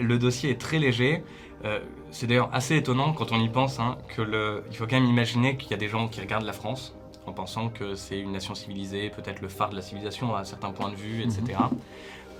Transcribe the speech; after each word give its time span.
le 0.00 0.18
dossier 0.18 0.50
est 0.50 0.60
très 0.60 0.78
léger. 0.78 1.22
Euh, 1.64 1.80
c'est 2.12 2.26
d'ailleurs 2.26 2.50
assez 2.52 2.76
étonnant 2.76 3.12
quand 3.12 3.32
on 3.32 3.40
y 3.40 3.48
pense 3.48 3.80
hein, 3.80 3.98
que 4.16 4.22
le, 4.22 4.62
il 4.70 4.76
faut 4.76 4.86
quand 4.86 5.00
même 5.00 5.08
imaginer 5.08 5.56
qu'il 5.56 5.70
y 5.72 5.74
a 5.74 5.76
des 5.76 5.88
gens 5.88 6.06
qui 6.08 6.20
regardent 6.20 6.46
la 6.46 6.52
France 6.52 6.94
en 7.26 7.32
pensant 7.32 7.68
que 7.68 7.94
c'est 7.94 8.18
une 8.18 8.32
nation 8.32 8.54
civilisée, 8.54 9.10
peut-être 9.10 9.42
le 9.42 9.48
phare 9.48 9.70
de 9.70 9.76
la 9.76 9.82
civilisation 9.82 10.34
à 10.34 10.44
certains 10.44 10.70
points 10.70 10.88
de 10.90 10.94
vue, 10.96 11.22
etc. 11.22 11.58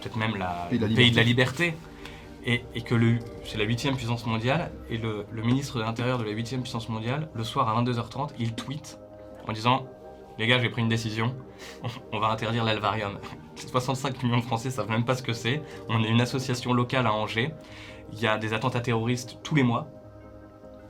Peut-être 0.00 0.16
même 0.16 0.36
la, 0.36 0.68
le 0.70 0.94
pays 0.94 1.10
de 1.10 1.16
la 1.16 1.22
liberté. 1.24 1.74
Et, 2.46 2.62
et 2.74 2.80
que 2.82 2.94
le- 2.94 3.18
c'est 3.44 3.58
la 3.58 3.64
huitième 3.64 3.96
puissance 3.96 4.24
mondiale, 4.24 4.70
et 4.88 4.96
le, 4.96 5.26
le 5.30 5.42
ministre 5.42 5.76
de 5.78 5.82
l'Intérieur 5.82 6.18
de 6.18 6.24
la 6.24 6.30
huitième 6.30 6.62
puissance 6.62 6.88
mondiale, 6.88 7.28
le 7.34 7.44
soir 7.44 7.68
à 7.68 7.82
22h30, 7.82 8.30
il 8.38 8.54
tweet 8.54 8.98
en 9.46 9.52
disant 9.52 9.84
Les 10.38 10.46
gars, 10.46 10.60
j'ai 10.60 10.68
pris 10.68 10.82
une 10.82 10.88
décision, 10.88 11.34
on, 12.12 12.20
va 12.20 12.28
interdire 12.28 12.64
l'alvarium. 12.64 13.18
65 13.56 14.22
millions 14.22 14.38
de 14.38 14.44
Français 14.44 14.70
savent 14.70 14.88
même 14.88 15.04
pas 15.04 15.16
ce 15.16 15.22
que 15.22 15.32
c'est. 15.32 15.60
On 15.88 16.02
est 16.02 16.08
une 16.08 16.20
association 16.20 16.72
locale 16.72 17.06
à 17.06 17.12
Angers. 17.12 17.52
Il 18.12 18.20
y 18.20 18.26
a 18.26 18.38
des 18.38 18.52
attentats 18.52 18.80
terroristes 18.80 19.38
tous 19.42 19.54
les 19.54 19.64
mois, 19.64 19.88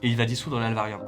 et 0.02 0.08
il 0.08 0.16
va 0.16 0.26
dissoudre 0.26 0.60
l'alvarium. 0.60 1.00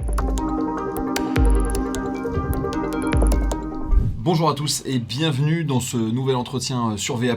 Bonjour 4.33 4.49
à 4.49 4.55
tous 4.55 4.85
et 4.87 5.01
bienvenue 5.01 5.65
dans 5.65 5.81
ce 5.81 5.97
nouvel 5.97 6.37
entretien 6.37 6.97
sur 6.97 7.17
VA+. 7.17 7.37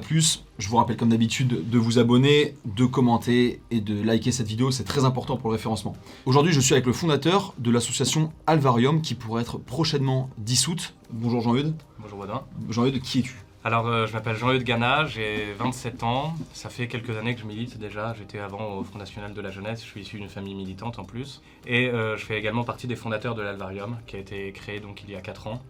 Je 0.59 0.69
vous 0.69 0.77
rappelle 0.77 0.95
comme 0.95 1.09
d'habitude 1.09 1.67
de 1.67 1.77
vous 1.79 1.97
abonner, 1.97 2.55
de 2.65 2.85
commenter 2.85 3.63
et 3.71 3.81
de 3.81 3.99
liker 3.99 4.31
cette 4.31 4.45
vidéo, 4.45 4.69
c'est 4.69 4.83
très 4.83 5.03
important 5.03 5.35
pour 5.35 5.49
le 5.49 5.55
référencement. 5.55 5.95
Aujourd'hui 6.27 6.53
je 6.53 6.59
suis 6.59 6.75
avec 6.75 6.85
le 6.85 6.93
fondateur 6.93 7.55
de 7.57 7.71
l'association 7.71 8.31
Alvarium 8.45 9.01
qui 9.01 9.15
pourrait 9.15 9.41
être 9.41 9.57
prochainement 9.57 10.29
dissoute. 10.37 10.93
Bonjour 11.09 11.41
Jean-Eudes. 11.41 11.73
Bonjour 11.97 12.19
Baudin. 12.19 12.43
Jean-Eudes, 12.69 13.01
qui 13.01 13.21
es-tu? 13.21 13.43
Alors, 13.65 13.87
euh, 13.87 14.07
je 14.07 14.13
m'appelle 14.13 14.35
Jean-Eudes 14.35 14.63
Gana, 14.63 15.05
j'ai 15.05 15.53
27 15.57 16.03
ans. 16.03 16.35
Ça 16.51 16.69
fait 16.69 16.87
quelques 16.87 17.17
années 17.17 17.33
que 17.33 17.39
je 17.39 17.45
milite 17.45 17.79
déjà. 17.79 18.13
J'étais 18.19 18.39
avant 18.39 18.75
au 18.75 18.83
Front 18.83 18.99
National 18.99 19.33
de 19.33 19.39
la 19.39 19.51
Jeunesse. 19.51 19.81
Je 19.81 19.87
suis 19.87 20.01
issu 20.01 20.17
d'une 20.17 20.27
famille 20.27 20.53
militante 20.53 20.99
en 20.99 21.05
plus. 21.05 21.41
Et 21.65 21.87
euh, 21.87 22.17
je 22.17 22.25
fais 22.25 22.37
également 22.37 22.65
partie 22.65 22.87
des 22.87 22.97
fondateurs 22.97 23.35
de 23.35 23.41
l'Alvarium, 23.41 23.97
qui 24.05 24.17
a 24.17 24.19
été 24.19 24.51
créé 24.51 24.81
donc 24.81 25.01
il 25.07 25.13
y 25.13 25.15
a 25.15 25.21
4 25.21 25.47
ans, 25.47 25.61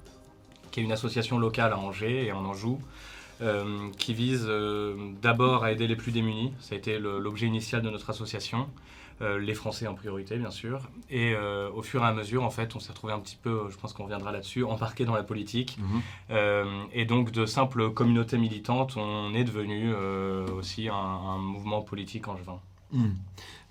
qui 0.73 0.81
est 0.81 0.83
une 0.83 0.91
association 0.91 1.37
locale 1.37 1.71
à 1.71 1.77
Angers 1.77 2.25
et 2.25 2.31
en 2.33 2.43
Anjou. 2.43 2.79
euh, 3.41 3.89
qui 3.97 4.13
vise 4.13 4.45
euh, 4.47 4.95
d'abord 5.21 5.63
à 5.63 5.71
aider 5.71 5.87
les 5.87 5.95
plus 5.95 6.11
démunis. 6.11 6.53
Ça 6.59 6.75
a 6.75 6.77
été 6.77 6.99
l'objet 6.99 7.47
initial 7.47 7.81
de 7.81 7.89
notre 7.89 8.09
association. 8.09 8.67
Euh, 9.21 9.37
les 9.37 9.53
Français 9.53 9.85
en 9.87 9.93
priorité, 9.93 10.37
bien 10.37 10.51
sûr. 10.51 10.81
Et 11.09 11.35
au 11.75 11.81
fur 11.81 12.01
et 12.03 12.05
à 12.05 12.13
mesure, 12.13 12.43
en 12.43 12.49
fait, 12.49 12.75
on 12.75 12.79
s'est 12.79 12.91
retrouvé 12.91 13.13
un 13.13 13.19
petit 13.19 13.37
peu, 13.41 13.69
je 13.69 13.77
pense 13.77 13.93
qu'on 13.93 14.03
reviendra 14.03 14.31
là-dessus, 14.31 14.63
embarqué 14.63 15.05
dans 15.05 15.15
la 15.15 15.23
politique. 15.23 15.77
Euh, 16.31 16.65
et 16.93 17.05
donc 17.05 17.31
de 17.31 17.45
simples 17.45 17.91
communautés 17.91 18.37
militantes, 18.37 18.97
on 18.97 19.33
est 19.33 19.43
devenu 19.43 19.93
aussi 20.57 20.89
un, 20.89 20.95
un 20.95 21.37
mouvement 21.37 21.81
politique 21.81 22.27
angevin. 22.27 22.59
Hmm. 22.91 23.13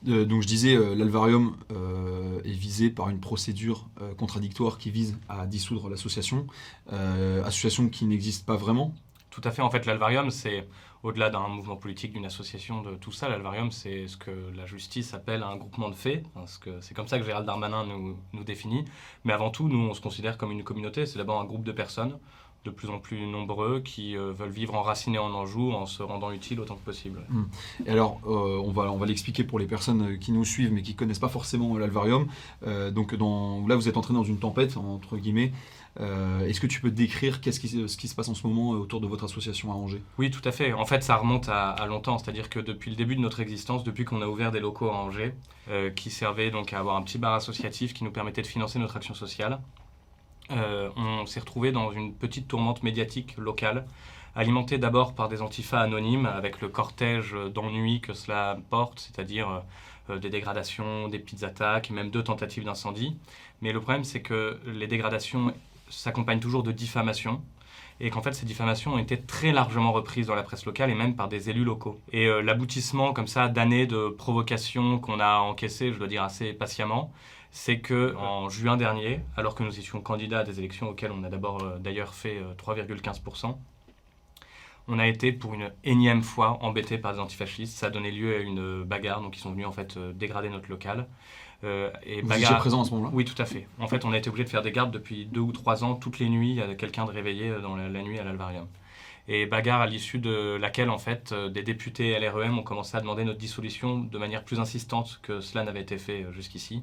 Euh, 0.09 0.25
donc 0.25 0.43
je 0.43 0.47
disais, 0.47 0.75
euh, 0.75 0.95
l'Alvarium 0.95 1.57
euh, 1.71 2.41
est 2.45 2.53
visé 2.53 2.91
par 2.91 3.09
une 3.09 3.21
procédure 3.21 3.89
contradictoire 4.17 4.79
qui 4.79 4.91
vise 4.91 5.19
à 5.29 5.47
dissoudre 5.47 5.89
l'association, 5.89 6.47
association 7.45 7.89
qui 7.89 8.05
n'existe 8.05 8.45
pas 8.47 8.57
vraiment. 8.57 8.95
Tout 9.31 9.41
à 9.45 9.51
fait, 9.51 9.63
en 9.63 9.71
fait, 9.71 9.87
l'Alvarium, 9.87 10.31
c'est 10.31 10.69
au-delà 11.03 11.31
d'un 11.31 11.49
mouvement 11.49 11.77
politique, 11.77 12.13
d'une 12.13 12.27
association, 12.27 12.83
de 12.83 12.95
tout 12.95 13.13
ça, 13.13 13.29
l'Alvarium, 13.29 13.71
c'est 13.71 14.07
ce 14.07 14.17
que 14.17 14.31
la 14.55 14.67
justice 14.67 15.15
appelle 15.15 15.43
un 15.43 15.57
groupement 15.57 15.89
de 15.89 15.95
faits, 15.95 16.25
parce 16.35 16.59
que 16.59 16.81
c'est 16.81 16.95
comme 16.95 17.09
ça 17.09 17.19
que 17.19 17.25
Gérald 17.25 17.47
Darmanin 17.47 17.85
nous, 17.87 18.17
nous 18.33 18.45
définit. 18.45 18.85
Mais 19.25 19.33
avant 19.33 19.51
tout, 19.51 19.69
nous, 19.69 19.79
on 19.79 19.95
se 19.95 20.01
considère 20.01 20.37
comme 20.37 20.53
une 20.53 20.65
communauté, 20.65 21.07
c'est 21.07 21.19
d'abord 21.19 21.41
un 21.41 21.45
groupe 21.45 21.65
de 21.65 21.73
personnes 21.73 22.19
de 22.65 22.71
plus 22.71 22.89
en 22.89 22.99
plus 22.99 23.27
nombreux 23.27 23.81
qui 23.81 24.17
euh, 24.17 24.33
veulent 24.33 24.51
vivre 24.51 24.75
enracinés 24.75 25.19
en 25.19 25.33
Anjou 25.33 25.73
en 25.73 25.87
se 25.87 26.03
rendant 26.03 26.31
utiles 26.31 26.61
autant 26.61 26.77
que 26.77 26.85
possible. 26.85 27.21
Et 27.87 27.91
alors, 27.91 28.21
euh, 28.27 28.63
on 28.65 28.71
va, 28.71 28.93
on 28.93 28.99
va 28.99 29.07
l'expliquer 29.07 29.43
pour 29.43 29.59
les 29.59 29.67
personnes 29.67 30.19
qui 30.19 30.31
nous 30.31 30.45
suivent 30.45 30.73
mais 30.73 30.83
qui 30.83 30.95
connaissent 30.95 31.19
pas 31.19 31.29
forcément 31.29 31.77
l'Alvarium. 31.77 32.29
Euh, 32.67 32.91
donc 32.93 33.17
dans, 33.17 33.67
là, 33.67 33.75
vous 33.75 33.89
êtes 33.89 33.97
entré 33.97 34.15
dans 34.15 34.23
une 34.23 34.39
tempête, 34.39 34.77
entre 34.77 35.17
guillemets. 35.17 35.53
Est-ce 36.01 36.59
que 36.59 36.67
tu 36.67 36.81
peux 36.81 36.91
décrire 36.91 37.43
qu'est-ce 37.43 37.61
qui, 37.61 37.69
ce 37.69 37.97
qui 37.99 38.09
se 38.09 38.15
passe 38.15 38.29
en 38.29 38.35
ce 38.35 38.47
moment 38.47 38.71
autour 38.71 39.01
de 39.03 39.07
votre 39.07 39.25
association 39.25 39.71
à 39.73 39.75
Angers? 39.75 40.03
Oui, 40.17 40.31
tout 40.31 40.41
à 40.49 40.51
fait. 40.51 40.73
En 40.73 40.87
fait, 40.87 41.03
ça 41.03 41.17
remonte 41.17 41.51
à, 41.51 41.69
à 41.69 41.87
longtemps. 41.87 42.17
C'est-à-dire 42.17 42.49
que 42.49 42.61
depuis 42.61 42.91
le 42.91 42.97
début 42.97 43.15
de 43.15 43.21
notre 43.21 43.41
existence, 43.41 43.85
depuis 43.85 44.07
qu'on 44.07 44.23
a 44.23 44.27
ouvert 44.27 44.53
des 44.53 44.61
locaux 44.61 44.89
à 44.89 44.95
Angers, 44.95 45.35
qui 45.95 46.11
servaient 46.11 46.51
donc 46.51 46.73
à 46.73 46.79
avoir 46.79 46.97
un 46.97 47.03
petit 47.03 47.19
bar 47.19 47.35
associatif 47.35 47.93
qui 47.93 48.05
nous 48.05 48.11
permettait 48.11 48.41
de 48.41 48.47
financer 48.47 48.79
notre 48.79 48.97
action 48.97 49.13
sociale, 49.13 49.61
on 50.97 51.27
s'est 51.27 51.41
retrouvé 51.41 51.73
dans 51.73 51.93
une 51.93 52.15
petite 52.15 52.49
tourmente 52.49 52.83
médiatique 52.83 53.37
locale, 53.37 53.87
alimentée 54.35 54.79
d'abord 54.79 55.15
par 55.15 55.29
des 55.29 55.43
antifas 55.43 55.81
anonymes, 55.81 56.27
avec 56.27 56.61
le 56.61 56.69
cortège 56.69 57.35
d'ennui 57.55 58.01
que 58.01 58.15
cela 58.15 58.59
porte, 58.71 59.01
c'est-à-dire 59.01 59.63
euh, 60.11 60.19
des 60.19 60.31
dégradations, 60.31 61.09
des 61.09 61.19
petites 61.19 61.45
attaques, 61.45 61.91
et 61.91 61.95
même 61.95 62.11
deux 62.11 62.25
tentatives 62.25 62.65
d'incendie. 62.65 63.17
Mais 63.61 63.73
le 63.73 63.81
problème, 63.81 64.05
c'est 64.05 64.23
que 64.23 64.59
les 64.67 64.87
dégradations 64.87 65.53
s'accompagnent 65.89 66.41
toujours 66.41 66.63
de 66.63 66.73
diffamations 66.73 67.43
et 68.01 68.11
qu'en 68.11 68.23
fait 68.23 68.33
ces 68.33 68.47
diffamations 68.47 68.95
ont 68.95 68.99
été 68.99 69.21
très 69.21 69.53
largement 69.53 69.93
reprises 69.93 70.27
dans 70.27 70.35
la 70.35 70.43
presse 70.43 70.65
locale 70.65 70.91
et 70.91 70.95
même 70.95 71.15
par 71.15 71.29
des 71.29 71.51
élus 71.51 71.63
locaux. 71.63 72.01
Et 72.11 72.27
euh, 72.27 72.41
l'aboutissement 72.41 73.13
comme 73.13 73.29
ça 73.29 73.49
d'années 73.49 73.87
de 73.87 74.09
provocations 74.09 74.99
qu'on 74.99 75.21
a 75.21 75.37
encaissées, 75.39 75.93
je 75.93 75.99
dois 75.99 76.09
dire 76.09 76.23
assez 76.23 76.53
patiemment, 76.55 77.13
c'est 77.53 77.79
que 77.79 78.17
en 78.17 78.49
juin 78.49 78.77
dernier, 78.77 79.21
alors 79.37 79.55
que 79.55 79.63
nous 79.63 79.79
étions 79.79 80.01
candidats 80.01 80.41
à 80.41 80.45
des 80.45 80.59
élections 80.59 80.89
auxquelles 80.89 81.13
on 81.13 81.23
a 81.23 81.29
d'abord 81.29 81.63
euh, 81.63 81.79
d'ailleurs 81.79 82.15
fait 82.15 82.39
euh, 82.39 82.55
3,15%, 82.55 83.57
on 84.89 84.99
a 84.99 85.07
été 85.07 85.33
pour 85.33 85.55
une 85.55 85.71
énième 85.85 86.23
fois 86.23 86.59
embêté 86.63 86.99
par 86.99 87.13
des 87.15 87.21
antifascistes. 87.21 87.77
Ça 87.77 87.87
a 87.87 87.91
donné 87.91 88.11
lieu 88.11 88.35
à 88.35 88.39
une 88.41 88.83
bagarre, 88.83 89.21
donc 89.21 89.37
ils 89.37 89.41
sont 89.41 89.53
venus 89.53 89.67
en 89.67 89.73
fait 89.73 89.97
euh, 89.97 90.13
dégrader 90.13 90.49
notre 90.49 90.69
local. 90.69 91.07
Euh, 91.65 91.91
et 92.05 92.23
Vous 92.23 92.33
étiez 92.33 92.57
présent 92.57 92.83
à 92.83 92.85
ce 92.85 92.91
moment-là? 92.93 93.11
Oui, 93.15 93.25
tout 93.25 93.41
à 93.41 93.45
fait. 93.45 93.69
En 93.79 93.87
fait, 93.87 94.05
on 94.05 94.13
a 94.13 94.19
été 94.19 94.29
obligé 94.29 94.45
de 94.45 94.49
faire 94.51 94.63
des 94.63 94.73
gardes 94.73 94.91
depuis 94.91 95.27
deux 95.27 95.41
ou 95.41 95.53
trois 95.53 95.85
ans. 95.85 95.95
Toutes 95.95 96.19
les 96.19 96.29
nuits, 96.29 96.51
il 96.51 96.57
y 96.57 96.63
a 96.63 96.75
quelqu'un 96.75 97.05
de 97.05 97.13
réveillé 97.13 97.51
euh, 97.51 97.61
dans 97.61 97.77
la, 97.77 97.89
la 97.89 98.03
nuit 98.03 98.19
à 98.19 98.25
l'Alvarium. 98.25 98.67
Et 99.29 99.47
bagarre 99.47 99.81
à 99.81 99.87
l'issue 99.87 100.19
de 100.19 100.57
laquelle, 100.61 100.91
en 100.91 100.99
fait, 100.99 101.31
euh, 101.31 101.49
des 101.49 101.63
députés 101.63 102.19
LREM 102.19 102.59
ont 102.59 102.65
commencé 102.65 102.97
à 102.97 103.01
demander 103.01 103.25
notre 103.25 103.39
dissolution 103.39 104.01
de 104.01 104.19
manière 104.19 104.45
plus 104.45 104.59
insistante 104.59 105.21
que 105.23 105.41
cela 105.41 105.63
n'avait 105.63 105.83
été 105.83 105.99
fait 105.99 106.25
euh, 106.25 106.33
jusqu'ici. 106.33 106.83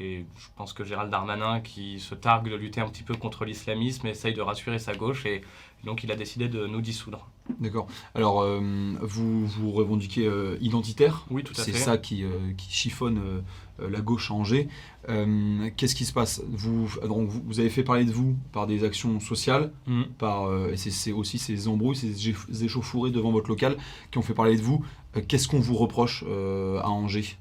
Et 0.00 0.24
je 0.36 0.46
pense 0.56 0.72
que 0.72 0.84
Gérald 0.84 1.10
Darmanin, 1.10 1.60
qui 1.60 2.00
se 2.00 2.14
targue 2.14 2.50
de 2.50 2.56
lutter 2.56 2.80
un 2.80 2.88
petit 2.88 3.02
peu 3.04 3.14
contre 3.14 3.44
l'islamisme, 3.44 4.06
essaye 4.06 4.34
de 4.34 4.40
rassurer 4.42 4.78
sa 4.78 4.94
gauche 4.94 5.24
et 5.26 5.42
donc 5.84 6.02
il 6.02 6.10
a 6.10 6.16
décidé 6.16 6.48
de 6.48 6.66
nous 6.66 6.80
dissoudre. 6.80 7.28
D'accord. 7.60 7.86
Alors, 8.14 8.40
euh, 8.40 8.58
vous 9.02 9.46
vous 9.46 9.70
revendiquez 9.70 10.26
euh, 10.26 10.56
identitaire. 10.62 11.26
Oui, 11.30 11.44
tout 11.44 11.52
à 11.58 11.62
C'est 11.62 11.72
fait. 11.72 11.78
ça 11.78 11.98
qui, 11.98 12.24
euh, 12.24 12.30
qui 12.56 12.72
chiffonne 12.72 13.20
la 13.78 14.00
gauche 14.00 14.30
à 14.30 14.34
Angers. 14.34 14.68
Qu'est-ce 15.76 15.94
qui 15.94 16.04
se 16.04 16.12
passe? 16.12 16.42
Vous, 16.48 16.88
donc, 17.06 17.28
vous, 17.28 17.60
avez 17.60 17.70
fait 17.70 17.82
parler 17.84 18.04
de 18.04 18.12
vous 18.12 18.36
par 18.52 18.66
des 18.66 18.82
actions 18.84 19.20
sociales, 19.20 19.72
Mhm. 19.86 20.06
par, 20.18 20.50
et 20.68 20.76
c'est- 20.76 20.90
c'est 20.90 21.12
aussi 21.12 21.38
ces 21.38 21.68
embrouilles, 21.68 21.96
ces 21.96 22.12
écha- 22.30 22.64
échauffourées 22.64 23.10
devant 23.10 23.30
votre 23.32 23.48
local 23.48 23.76
qui 24.10 24.18
ont 24.18 24.22
fait 24.22 24.34
parler 24.34 24.56
de 24.56 24.62
vous. 24.62 24.84
Qu'est-ce 25.28 25.48
qu'on 25.48 25.60
vous 25.60 25.74
reproche 25.76 26.22
à 26.24 26.88
Angers? 26.88 27.36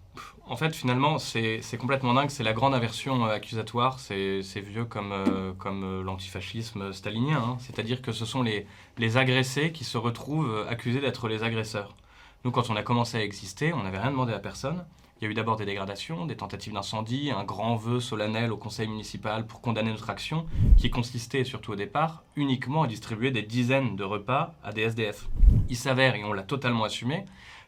En 0.45 0.57
fait, 0.57 0.75
finalement, 0.75 1.19
c'est 1.19 1.61
complètement 1.79 2.13
dingue. 2.13 2.29
C'est 2.29 2.43
la 2.43 2.53
grande 2.53 2.75
aversion 2.75 3.25
euh, 3.25 3.29
accusatoire. 3.33 3.99
C'est 3.99 4.41
vieux 4.59 4.85
comme, 4.85 5.11
euh, 5.13 5.53
comme 5.53 5.83
euh, 5.83 6.03
l'antifascisme 6.03 6.91
stalinien. 6.91 7.37
hein. 7.37 7.57
C'est-à-dire 7.59 8.01
que 8.01 8.11
ce 8.11 8.25
sont 8.25 8.43
les, 8.43 8.67
les 8.97 9.17
agressés 9.17 9.71
qui 9.71 9.85
se 9.85 9.97
retrouvent 9.97 10.65
accusés 10.69 10.99
d'être 10.99 11.29
les 11.29 11.43
agresseurs. 11.43 11.95
Nous, 12.43 12.51
quand 12.51 12.69
on 12.69 12.75
a 12.75 12.83
commencé 12.83 13.17
à 13.17 13.23
exister, 13.23 13.71
on 13.73 13.83
n'avait 13.83 13.99
rien 13.99 14.11
demandé 14.11 14.33
à 14.33 14.39
personne. 14.39 14.83
Il 15.21 15.23
y 15.23 15.27
a 15.27 15.31
eu 15.31 15.33
d'abord 15.33 15.55
des 15.55 15.63
dégradations, 15.63 16.25
des 16.25 16.35
tentatives 16.35 16.73
d'incendie, 16.73 17.31
un 17.31 17.45
grand 17.45 17.77
vœu 17.77 18.01
solennel 18.01 18.51
au 18.51 18.57
conseil 18.57 18.89
municipal 18.89 19.47
pour 19.47 19.61
condamner 19.61 19.91
notre 19.91 20.09
action, 20.09 20.45
qui 20.75 20.89
consistait, 20.89 21.45
surtout 21.45 21.71
au 21.71 21.75
départ, 21.77 22.23
uniquement 22.35 22.83
à 22.83 22.87
distribuer 22.87 23.31
des 23.31 23.43
dizaines 23.43 23.95
de 23.95 24.03
repas 24.03 24.55
à 24.61 24.73
des 24.73 24.81
SDF. 24.81 25.29
Il 25.69 25.77
s'avère, 25.77 26.15
et 26.15 26.25
on 26.25 26.33
l'a 26.33 26.43
totalement 26.43 26.83
assumé, 26.83 27.23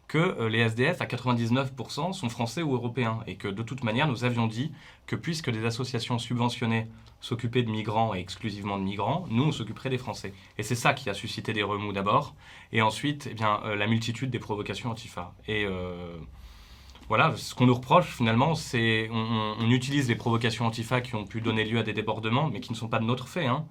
que 0.08 0.18
euh, 0.18 0.50
les 0.50 0.60
SDF, 0.60 1.02
à 1.02 1.06
99%, 1.06 2.14
sont 2.14 2.30
français 2.30 2.62
ou 2.62 2.74
européens, 2.74 3.20
et 3.28 3.36
que 3.36 3.48
de 3.48 3.64
toute 3.64 3.84
manière, 3.84 4.08
nous 4.08 4.24
avions 4.24 4.48
dit 4.48 4.72
que 5.08 5.16
puisque 5.16 5.50
des 5.50 5.66
associations 5.66 6.20
subventionnées 6.20 6.88
s'occupaient 7.22 7.64
de 7.64 7.72
migrants 7.72 8.14
et 8.14 8.20
exclusivement 8.20 8.78
de 8.78 8.84
migrants, 8.84 9.26
nous, 9.30 9.46
on 9.46 9.52
s'occuperait 9.52 9.90
des 9.90 9.98
Français. 9.98 10.34
Et 10.58 10.64
c'est 10.64 10.76
ça 10.76 10.94
qui 10.94 11.10
a 11.10 11.14
suscité 11.14 11.54
des 11.54 11.64
remous 11.64 11.92
d'abord, 11.92 12.36
et 12.72 12.82
ensuite, 12.82 13.28
eh 13.32 13.34
bien, 13.34 13.62
euh, 13.66 13.76
la 13.76 13.88
multitude 13.88 14.30
des 14.30 14.40
provocations 14.40 14.92
antifa. 14.92 15.34
Et 15.48 15.66
euh, 15.66 16.18
voilà, 17.08 17.34
ce 17.36 17.54
qu'on 17.54 17.66
nous 17.68 17.74
reproche 17.74 18.08
finalement, 18.08 18.56
c'est 18.56 19.10
on, 19.12 19.70
utilise 19.70 20.08
les 20.08 20.16
provocations 20.16 20.66
antifa 20.66 21.02
qui 21.02 21.16
ont 21.16 21.26
pu 21.26 21.42
donner 21.42 21.64
lieu 21.66 21.80
à 21.80 21.84
des 21.84 21.94
débordements, 21.94 22.50
mais 22.50 22.60
qui 22.60 22.72
ne 22.72 22.78
sont 22.78 22.88
pas 22.88 23.00
de 23.00 23.06
notre 23.06 23.28
fait, 23.28 23.46
hein, 23.46 23.66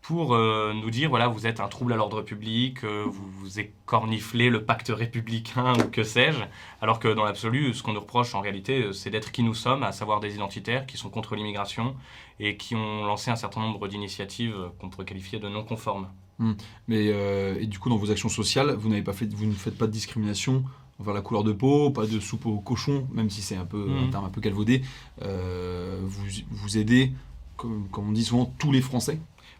pour 0.00 0.34
euh, 0.34 0.72
nous 0.74 0.90
dire 0.90 1.08
voilà, 1.08 1.28
vous 1.28 1.46
êtes 1.46 1.60
un 1.60 1.68
trouble 1.68 1.92
à 1.92 1.96
l'ordre 1.96 2.22
public, 2.22 2.84
euh, 2.84 3.04
vous, 3.06 3.28
vous 3.30 3.60
écorniflez 3.60 4.48
le 4.50 4.64
pacte 4.64 4.92
républicain 4.94 5.72
ou 5.78 5.88
que 5.88 6.02
sais-je, 6.02 6.40
alors 6.80 6.98
que 6.98 7.08
dans 7.08 7.24
l'absolu, 7.24 7.74
ce 7.74 7.82
qu'on 7.82 7.92
nous 7.92 8.00
reproche 8.00 8.34
en 8.34 8.40
réalité, 8.40 8.84
euh, 8.84 8.92
c'est 8.92 9.10
d'être 9.10 9.32
qui 9.32 9.42
nous 9.42 9.54
sommes, 9.54 9.82
à 9.82 9.92
savoir 9.92 10.20
des 10.20 10.34
identitaires 10.34 10.86
qui 10.86 10.96
sont 10.96 11.10
contre 11.10 11.34
l'immigration 11.34 11.96
et 12.40 12.56
qui 12.56 12.74
ont 12.76 13.04
lancé 13.04 13.30
un 13.30 13.36
certain 13.36 13.60
nombre 13.60 13.88
d'initiatives 13.88 14.54
qu'on 14.78 14.88
pourrait 14.88 15.06
qualifier 15.06 15.38
de 15.38 15.48
non 15.48 15.64
conformes. 15.64 16.08
Mais 16.86 17.10
euh, 17.12 17.58
et 17.60 17.66
du 17.66 17.78
coup, 17.78 17.88
dans 17.88 17.96
vos 17.96 18.10
actions 18.10 18.28
sociales, 18.28 18.74
vous 18.74 18.88
n'avez 18.88 19.02
pas 19.02 19.12
fait, 19.12 19.32
vous 19.32 19.46
ne 19.46 19.52
faites 19.52 19.76
pas 19.76 19.86
de 19.86 19.92
discrimination 19.92 20.64
envers 21.00 21.14
la 21.14 21.20
couleur 21.20 21.44
de 21.44 21.52
peau, 21.52 21.90
pas 21.90 22.06
de 22.06 22.18
soupe 22.20 22.46
au 22.46 22.58
cochon, 22.60 23.06
même 23.12 23.30
si 23.30 23.40
c'est 23.42 23.56
un 23.56 23.64
peu 23.64 23.86
un 23.88 24.04
Mhm. 24.06 24.10
terme 24.10 24.24
un 24.24 24.30
peu 24.30 24.40
galvaudé. 24.40 24.82
Euh, 25.22 25.98
vous, 26.02 26.24
vous 26.50 26.78
aidez, 26.78 27.12
comme, 27.56 27.88
comme 27.90 28.08
on 28.08 28.12
dit 28.12 28.24
souvent, 28.24 28.52
tous 28.58 28.72
les 28.72 28.80
Français. 28.82 29.18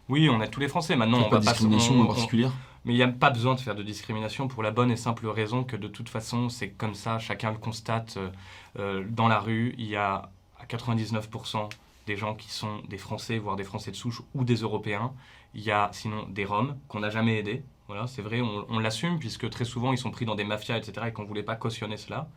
Oui, 0.09 0.29
on 0.29 0.41
a 0.41 0.47
tous 0.47 0.59
les 0.59 0.67
Français. 0.67 0.95
Maintenant, 0.95 1.19
on 1.19 1.23
pas 1.29 1.35
va 1.35 1.39
de 1.39 1.45
pas 1.45 1.51
discrimination 1.51 1.95
on- 1.99 2.03
en 2.03 2.07
particulier. 2.07 2.47
Mais 2.85 2.93
il 2.93 2.97
n'y 2.97 3.03
a 3.03 3.07
pas 3.09 3.29
besoin 3.29 3.55
de 3.55 3.59
faire 3.59 3.75
de 3.75 3.83
discrimination 3.83 4.47
pour 4.47 4.63
la 4.63 4.71
bonne 4.71 4.89
et 4.89 4.95
simple 4.95 5.27
raison 5.27 5.63
que 5.63 5.75
de 5.75 5.87
toute 5.87 6.09
façon, 6.09 6.49
c'est 6.49 6.69
comme 6.69 6.93
ça, 6.95 7.19
chacun 7.19 7.51
le 7.51 7.57
constate. 7.57 8.15
euh, 8.17 8.29
euh, 8.79 9.03
dans 9.09 9.27
la 9.27 9.39
rue, 9.39 9.75
il 9.77 9.85
y 9.85 9.95
a 9.95 10.29
à 10.59 10.65
99% 10.67 11.69
des 12.09 12.17
gens 12.17 12.33
qui 12.33 12.49
sont 12.49 12.81
des 12.89 12.97
Français, 12.97 13.37
voire 13.37 13.55
des 13.55 13.63
Français 13.63 13.91
de 13.91 13.95
souche 13.95 14.23
ou 14.33 14.43
des 14.43 14.55
Européens. 14.55 15.13
Il 15.53 15.61
y 15.61 15.69
a 15.69 15.89
sinon 15.93 16.25
des 16.27 16.43
Roms 16.43 16.75
qu'on 16.87 17.01
n'a 17.01 17.11
jamais 17.11 17.37
aidés. 17.37 17.61
Voilà, 17.87 18.07
c'est 18.07 18.23
vrai, 18.23 18.41
on, 18.41 18.79
l'assume 18.79 19.19
puisque 19.19 19.47
très 19.49 19.65
souvent 19.65 19.91
ils 19.93 19.97
sont 19.97 20.09
pris 20.09 20.25
dans 20.25 20.35
des 20.35 20.43
mafias, 20.43 20.77
etc. 20.77 21.07
et 21.07 21.11
qu'on 21.13 21.21
ne 21.21 21.27
voulait 21.27 21.43
pas 21.43 21.55
cautionner 21.55 21.97
cela. 21.97 22.27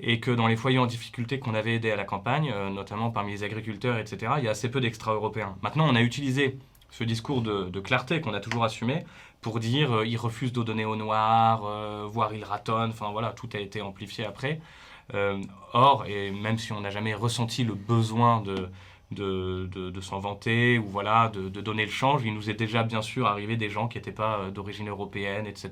Et 0.00 0.18
que 0.18 0.30
dans 0.30 0.46
les 0.46 0.56
foyers 0.56 0.78
en 0.78 0.86
difficulté 0.86 1.38
qu'on 1.38 1.54
avait 1.54 1.74
aidés 1.74 1.90
à 1.90 1.96
la 1.96 2.04
campagne, 2.04 2.50
euh, 2.54 2.70
notamment 2.70 3.10
parmi 3.10 3.32
les 3.32 3.44
agriculteurs, 3.44 3.98
etc., 3.98 4.32
il 4.38 4.44
y 4.44 4.48
a 4.48 4.52
assez 4.52 4.70
peu 4.70 4.80
d'extra-européens. 4.80 5.56
Maintenant, 5.62 5.86
on 5.86 5.94
a 5.94 6.00
utilisé 6.00 6.58
ce 6.90 7.04
discours 7.04 7.42
de, 7.42 7.80
clarté 7.80 8.22
qu'on 8.22 8.34
a 8.34 8.40
toujours 8.40 8.64
assumé 8.64 9.04
pour 9.42 9.60
dire 9.60 9.92
euh, 9.92 10.06
il 10.06 10.16
refuse 10.16 10.52
de 10.52 10.62
donner 10.62 10.86
aux 10.86 10.96
noirs, 10.96 11.64
euh, 11.66 12.08
voire 12.10 12.32
il 12.32 12.44
ratonne, 12.44 12.90
enfin 12.90 13.10
voilà, 13.12 13.32
tout 13.32 13.48
a 13.52 13.58
été 13.58 13.82
amplifié 13.82 14.24
après. 14.24 14.60
Euh, 15.14 15.42
or, 15.72 16.06
et 16.06 16.30
même 16.30 16.58
si 16.58 16.72
on 16.72 16.80
n'a 16.80 16.90
jamais 16.90 17.14
ressenti 17.14 17.64
le 17.64 17.74
besoin 17.74 18.40
de, 18.40 18.70
de, 19.14 19.68
de- 19.72 19.90
de 19.90 20.00
s'en 20.00 20.18
vanter 20.18 20.78
ou 20.78 20.86
voilà, 20.88 21.28
de, 21.28 21.48
de 21.48 21.60
donner 21.60 21.84
le 21.84 21.90
change, 21.90 22.22
il 22.24 22.34
nous 22.34 22.50
est 22.50 22.54
déjà 22.54 22.82
bien 22.82 23.02
sûr 23.02 23.26
arrivé 23.26 23.56
des 23.56 23.70
gens 23.70 23.88
qui 23.88 23.98
n'étaient 23.98 24.12
pas 24.12 24.38
euh, 24.38 24.50
d'origine 24.50 24.88
européenne, 24.88 25.46
etc. 25.46 25.70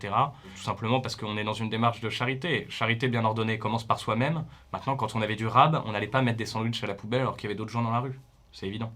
Tout 0.57 0.63
simplement 0.63 1.01
parce 1.01 1.17
qu'on 1.17 1.37
est 1.37 1.45
dans 1.45 1.53
une 1.53 1.71
démarche 1.71 2.01
de 2.01 2.11
charité. 2.11 2.67
Charité 2.69 3.09
bien 3.09 3.25
ordonnée 3.25 3.59
commence 3.59 3.85
par 3.85 3.99
soi-même. 3.99 4.45
Maintenant, 4.73 4.97
quand 4.97 5.15
on 5.17 5.23
avait 5.23 5.37
du 5.37 5.47
rab, 5.47 5.83
on 5.87 5.93
n'allait 5.93 6.07
pas 6.07 6.23
mettre 6.23 6.39
des 6.39 6.47
sandwichs 6.47 6.83
à 6.85 6.87
la 6.87 6.95
poubelle 6.95 7.21
alors 7.23 7.37
qu'il 7.37 7.45
y 7.45 7.53
avait 7.53 7.57
d'autres 7.59 7.73
gens 7.73 7.83
dans 7.83 7.91
la 7.93 8.01
rue. 8.01 8.19
C'est 8.53 8.67
évident. 8.67 8.93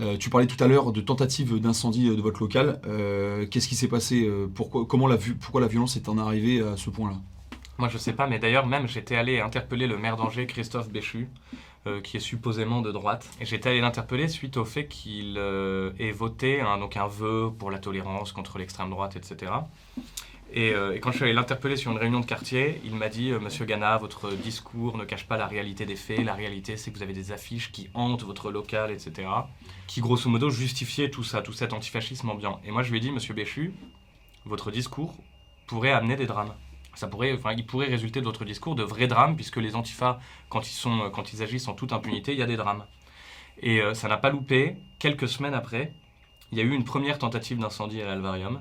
Euh, 0.00 0.16
tu 0.16 0.30
parlais 0.30 0.46
tout 0.46 0.62
à 0.64 0.66
l'heure 0.66 0.90
de 0.90 1.00
tentative 1.02 1.60
d'incendie 1.60 2.08
euh, 2.08 2.16
de 2.16 2.22
votre 2.22 2.40
local. 2.40 2.80
Euh, 2.86 3.46
Qu'est-ce 3.46 3.68
qui 3.68 3.74
s'est 3.74 3.88
passé 3.88 4.26
pourquoi, 4.54 4.86
comment 4.86 5.06
la, 5.06 5.18
pourquoi 5.40 5.60
la 5.60 5.66
violence 5.66 5.96
est 5.96 6.08
en 6.08 6.16
arrivée 6.16 6.60
à 6.62 6.76
ce 6.78 6.88
point-là? 6.88 7.16
Moi, 7.76 7.88
je 7.88 7.98
sais 7.98 8.12
pas, 8.12 8.26
mais 8.28 8.38
d'ailleurs, 8.38 8.66
même 8.66 8.86
j'étais 8.88 9.16
allé 9.16 9.40
interpeller 9.40 9.86
le 9.88 9.98
maire 9.98 10.16
d'Angers, 10.16 10.46
Christophe 10.46 10.88
Béchu, 10.90 11.28
euh, 11.86 12.00
qui 12.00 12.16
est 12.16 12.20
supposément 12.20 12.80
de 12.80 12.90
droite. 12.90 13.28
Et 13.40 13.44
j'étais 13.44 13.68
allé 13.68 13.80
l'interpeller 13.80 14.28
suite 14.28 14.56
au 14.56 14.64
fait 14.64 14.86
qu'il 14.86 15.36
euh, 15.36 15.92
ait 15.98 16.12
voté 16.12 16.60
un, 16.60 16.78
donc 16.78 16.96
un 16.96 17.06
vœu 17.06 17.50
pour 17.58 17.70
la 17.70 17.78
tolérance 17.78 18.32
contre 18.32 18.56
l'extrême 18.56 18.88
droite, 18.88 19.16
etc. 19.16 19.52
Et, 20.52 20.72
euh, 20.72 20.94
et 20.94 21.00
quand 21.00 21.10
je 21.10 21.16
suis 21.16 21.24
allé 21.24 21.34
l'interpeller 21.34 21.76
sur 21.76 21.90
une 21.90 21.98
réunion 21.98 22.20
de 22.20 22.24
quartier, 22.26 22.80
il 22.84 22.94
m'a 22.94 23.10
dit 23.10 23.32
Monsieur 23.32 23.66
Gana, 23.66 23.98
votre 23.98 24.32
discours 24.32 24.96
ne 24.96 25.04
cache 25.04 25.26
pas 25.26 25.36
la 25.36 25.46
réalité 25.46 25.84
des 25.84 25.96
faits. 25.96 26.24
La 26.24 26.34
réalité, 26.34 26.76
c'est 26.76 26.90
que 26.90 26.96
vous 26.96 27.02
avez 27.02 27.12
des 27.12 27.32
affiches 27.32 27.70
qui 27.70 27.90
hantent 27.92 28.24
votre 28.24 28.50
local, 28.50 28.90
etc. 28.90 29.28
Qui, 29.86 30.00
grosso 30.00 30.30
modo, 30.30 30.48
justifiaient 30.48 31.10
tout 31.10 31.24
ça, 31.24 31.42
tout 31.42 31.52
cet 31.52 31.74
antifascisme 31.74 32.30
ambiant. 32.30 32.60
Et 32.64 32.70
moi, 32.70 32.82
je 32.82 32.90
lui 32.90 32.96
ai 32.96 33.00
dit 33.00 33.10
Monsieur 33.10 33.34
Béchu, 33.34 33.74
votre 34.46 34.70
discours 34.70 35.14
pourrait 35.66 35.92
amener 35.92 36.16
des 36.16 36.26
drames 36.26 36.54
ça 36.94 37.08
pourrait, 37.08 37.32
enfin, 37.32 37.52
il 37.56 37.66
pourrait 37.66 37.86
résulter 37.86 38.20
de 38.20 38.24
votre 38.24 38.44
discours 38.44 38.74
de 38.74 38.82
vrais 38.82 39.06
drames, 39.06 39.36
puisque 39.36 39.56
les 39.56 39.76
antifas, 39.76 40.18
quand 40.48 40.68
ils, 40.68 40.72
sont, 40.72 41.10
quand 41.12 41.32
ils 41.32 41.42
agissent 41.42 41.68
en 41.68 41.74
toute 41.74 41.92
impunité, 41.92 42.32
il 42.32 42.38
y 42.38 42.42
a 42.42 42.46
des 42.46 42.56
drames. 42.56 42.84
Et 43.60 43.80
euh, 43.80 43.94
ça 43.94 44.08
n'a 44.08 44.16
pas 44.16 44.30
loupé. 44.30 44.76
Quelques 44.98 45.28
semaines 45.28 45.54
après, 45.54 45.94
il 46.52 46.58
y 46.58 46.60
a 46.60 46.64
eu 46.64 46.72
une 46.72 46.84
première 46.84 47.18
tentative 47.18 47.58
d'incendie 47.58 48.00
à 48.02 48.06
l'Alvarium. 48.06 48.60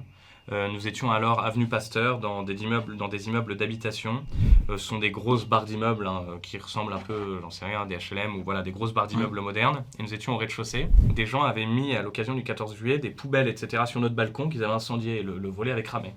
Euh, 0.51 0.67
nous 0.67 0.87
étions 0.87 1.09
alors 1.09 1.39
avenue 1.39 1.67
Pasteur, 1.67 2.19
dans 2.19 2.43
des 2.43 2.63
immeubles, 2.63 2.97
dans 2.97 3.07
des 3.07 3.27
immeubles 3.27 3.55
d'habitation. 3.55 4.23
Euh, 4.69 4.77
ce 4.77 4.85
sont 4.85 4.99
des 4.99 5.09
grosses 5.09 5.45
barres 5.45 5.63
d'immeubles 5.63 6.05
hein, 6.05 6.25
qui 6.41 6.57
ressemblent 6.57 6.91
un 6.91 6.99
peu, 6.99 7.39
j'en 7.41 7.49
sais 7.49 7.65
rien, 7.65 7.83
à 7.83 7.85
des 7.85 7.97
HLM 7.97 8.35
ou 8.35 8.43
voilà, 8.43 8.61
des 8.61 8.71
grosses 8.71 8.93
barres 8.93 9.07
d'immeubles 9.07 9.39
modernes. 9.39 9.85
Et 9.99 10.03
nous 10.03 10.13
étions 10.13 10.33
au 10.33 10.37
rez-de-chaussée. 10.37 10.89
Des 11.15 11.25
gens 11.25 11.43
avaient 11.43 11.65
mis, 11.65 11.95
à 11.95 12.01
l'occasion 12.01 12.33
du 12.33 12.43
14 12.43 12.75
juillet, 12.75 12.99
des 12.99 13.09
poubelles, 13.09 13.47
etc., 13.47 13.83
sur 13.85 14.01
notre 14.01 14.15
balcon 14.15 14.49
qu'ils 14.49 14.63
avaient 14.63 14.73
incendié. 14.73 15.19
Et 15.19 15.23
le, 15.23 15.37
le 15.37 15.49
volet 15.49 15.71
avait 15.71 15.83
cramé. 15.83 16.13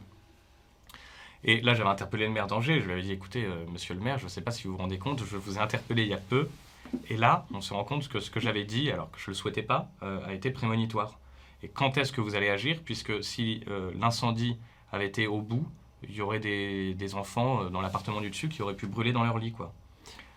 Et 1.46 1.60
là, 1.60 1.74
j'avais 1.74 1.88
interpellé 1.88 2.26
le 2.26 2.32
maire 2.32 2.48
d'Angers. 2.48 2.80
Je 2.80 2.86
lui 2.86 2.92
avais 2.92 3.02
dit 3.02 3.12
écoutez, 3.12 3.44
euh, 3.44 3.64
monsieur 3.72 3.94
le 3.94 4.00
maire, 4.00 4.18
je 4.18 4.24
ne 4.24 4.28
sais 4.28 4.40
pas 4.40 4.50
si 4.50 4.64
vous 4.66 4.72
vous 4.72 4.78
rendez 4.78 4.98
compte, 4.98 5.24
je 5.24 5.36
vous 5.36 5.56
ai 5.56 5.60
interpellé 5.60 6.02
il 6.02 6.08
y 6.08 6.14
a 6.14 6.18
peu. 6.18 6.48
Et 7.08 7.16
là, 7.16 7.46
on 7.54 7.60
se 7.60 7.72
rend 7.72 7.84
compte 7.84 8.08
que 8.08 8.20
ce 8.20 8.30
que 8.30 8.40
j'avais 8.40 8.64
dit, 8.64 8.90
alors 8.90 9.10
que 9.10 9.18
je 9.18 9.24
ne 9.24 9.28
le 9.28 9.34
souhaitais 9.34 9.62
pas, 9.62 9.88
euh, 10.02 10.26
a 10.26 10.34
été 10.34 10.50
prémonitoire. 10.50 11.18
Et 11.62 11.68
quand 11.68 11.96
est-ce 11.98 12.12
que 12.12 12.20
vous 12.20 12.34
allez 12.34 12.50
agir 12.50 12.80
Puisque 12.84 13.22
si 13.24 13.62
euh, 13.68 13.92
l'incendie 13.98 14.56
avait 14.92 15.06
été 15.06 15.26
au 15.26 15.40
bout, 15.40 15.66
il 16.08 16.14
y 16.14 16.20
aurait 16.20 16.40
des, 16.40 17.14
enfants 17.14 17.70
dans 17.70 17.80
l'appartement 17.80 18.20
du 18.20 18.30
dessus 18.30 18.48
qui 18.48 18.62
auraient 18.62 18.76
pu 18.76 18.86
brûler 18.86 19.12
dans 19.12 19.24
leur 19.24 19.38
lit. 19.38 19.52
Quoi. 19.52 19.72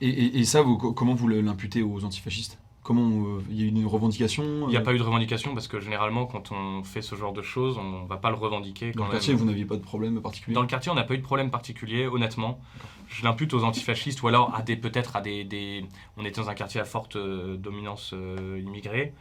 et, 0.01 0.44
ça, 0.45 0.62
vous- 0.62 0.77
co- 0.77 0.94
comment 0.94 1.13
vous 1.13 1.27
l'imputez 1.27 1.83
aux 1.83 2.05
antifascistes? 2.05 2.59
Comment 2.89 3.36
euh, 3.38 3.44
il 3.51 3.59
y 3.59 3.62
a 3.62 3.65
eu 3.65 3.68
une 3.68 3.86
revendication 3.86 4.44
Il 4.63 4.69
n'y 4.69 4.75
a 4.75 4.80
euh, 4.80 4.83
pas 4.83 4.95
eu 4.95 4.97
de 4.97 5.03
revendication 5.03 5.53
parce 5.53 5.68
que 5.68 5.80
généralement, 5.80 6.25
quand 6.25 6.51
on 6.51 6.81
fait 6.81 7.03
ce 7.03 7.13
genre 7.13 7.33
de 7.33 7.44
choses, 7.44 7.77
on 7.77 8.01
ne 8.01 8.07
va 8.07 8.18
pas 8.18 8.31
le 8.31 8.36
revendiquer. 8.36 8.94
Dans 8.94 9.03
le 9.03 9.09
même. 9.09 9.12
quartier, 9.12 9.36
vous 9.36 9.45
n'aviez 9.45 9.65
pas 9.65 9.75
de 9.75 9.83
problème 9.83 10.19
particulier 10.19 10.56
Dans 10.56 10.62
le 10.62 10.68
quartier, 10.68 10.91
on 10.91 10.95
n'a 10.95 11.03
pas 11.03 11.13
eu 11.13 11.19
de 11.19 11.24
problème 11.24 11.51
particulier, 11.51 12.07
honnêtement. 12.07 12.59
Je 13.07 13.24
l'impute 13.24 13.53
aux 13.53 13.63
antifascistes 13.63 14.24
ou 14.24 14.27
alors 14.27 14.56
à 14.56 14.63
des 14.63 14.75
peut-être 14.75 15.15
à 15.15 15.21
des, 15.21 15.44
des- 15.44 15.86
On 16.18 16.25
était 16.25 16.41
dans 16.41 16.50
un 16.50 16.56
quartier 16.56 16.81
à 16.81 16.86
forte 16.86 17.15
euh, 17.15 17.57
dominance 17.57 18.09
euh, 18.15 18.59
immigrée 18.65 19.13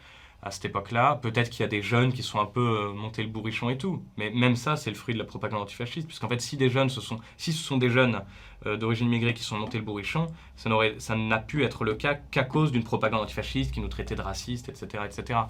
à 0.43 0.51
cette 0.51 0.67
époque-là. 0.67 1.19
Peut-être 1.21 1.51
qu'il 1.51 1.61
y 1.61 1.65
a 1.65 1.69
des 1.69 1.83
jeunes 1.83 2.13
qui 2.13 2.23
sont 2.23 2.39
un 2.41 2.47
peu 2.47 2.61
euh, 2.61 2.93
montés 2.93 3.23
le 3.23 3.29
bourrichon 3.29 3.71
et 3.71 3.79
tout. 3.79 4.03
Mais 4.17 4.31
même 4.31 4.57
ça, 4.57 4.77
c'est 4.77 4.91
le 4.91 4.97
fruit 4.97 5.15
de 5.15 5.19
la 5.19 5.25
propagande 5.25 5.63
antifasciste. 5.63 6.07
Puisqu'en 6.07 6.29
fait, 6.29 6.41
si 6.41 6.57
des 6.57 6.71
jeunes, 6.71 6.91
ce 6.91 7.01
sont, 7.01 7.19
si 7.37 7.53
ce 7.53 7.63
sont 7.63 7.77
des 7.77 7.91
jeunes 7.91 8.23
euh, 8.67 8.77
d'origine 8.77 9.09
immigrée 9.09 9.35
qui 9.35 9.43
sont 9.43 9.59
montés 9.59 9.79
le 9.79 9.85
bourrichon, 9.85 10.29
ça 10.57 11.17
n'a 11.17 11.39
pu 11.39 11.65
être 11.65 11.85
le 11.85 11.95
cas 11.95 12.15
qu'à 12.15 12.45
cause 12.45 12.71
d'une 12.71 12.85
propagande 12.85 13.23
antifasciste 13.23 13.73
qui 13.73 13.81
nous 13.81 13.89
traitait 13.89 14.15
de 14.15 14.23
racistes, 14.23 14.69
etc. 14.69 15.05
etc. 15.05 15.41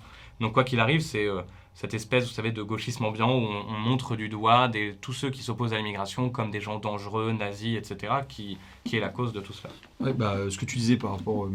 Donc 0.40 0.54
quoi 0.54 0.64
qu'il 0.64 0.80
arrive, 0.80 1.00
c'est 1.00 1.26
euh, 1.26 1.42
cette 1.74 1.92
espèce, 1.92 2.24
vous 2.24 2.32
savez, 2.32 2.50
de 2.50 2.62
gauchisme 2.62 3.04
ambiant 3.04 3.30
où 3.30 3.42
on, 3.42 3.66
on 3.68 3.78
montre 3.78 4.16
du 4.16 4.30
doigt 4.30 4.70
tous 5.02 5.12
ceux 5.12 5.30
qui 5.30 5.42
s'opposent 5.42 5.74
à 5.74 5.76
l'immigration 5.76 6.30
comme 6.30 6.50
des 6.50 6.60
gens 6.60 6.78
dangereux, 6.78 7.32
nazis, 7.32 7.76
etc., 7.76 8.14
qui, 8.26 8.58
est 8.90 9.00
la 9.00 9.10
cause 9.10 9.34
de 9.34 9.40
tout 9.40 9.52
cela. 9.52 9.72
Ouais, 10.00 10.14
bah, 10.14 10.36
ce 10.48 10.56
que 10.56 10.64
tu 10.64 10.78
disais 10.78 10.96
par 10.96 11.12
rapport 11.12 11.46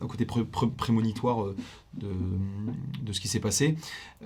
au 0.00 0.06
côté 0.06 0.24
pré- 0.24 0.44
pré- 0.44 0.68
prémonitoire 0.68 1.44
euh, 1.44 1.56
de, 1.94 3.12
ce 3.12 3.20
qui 3.20 3.28
s'est 3.28 3.40
passé, 3.40 3.76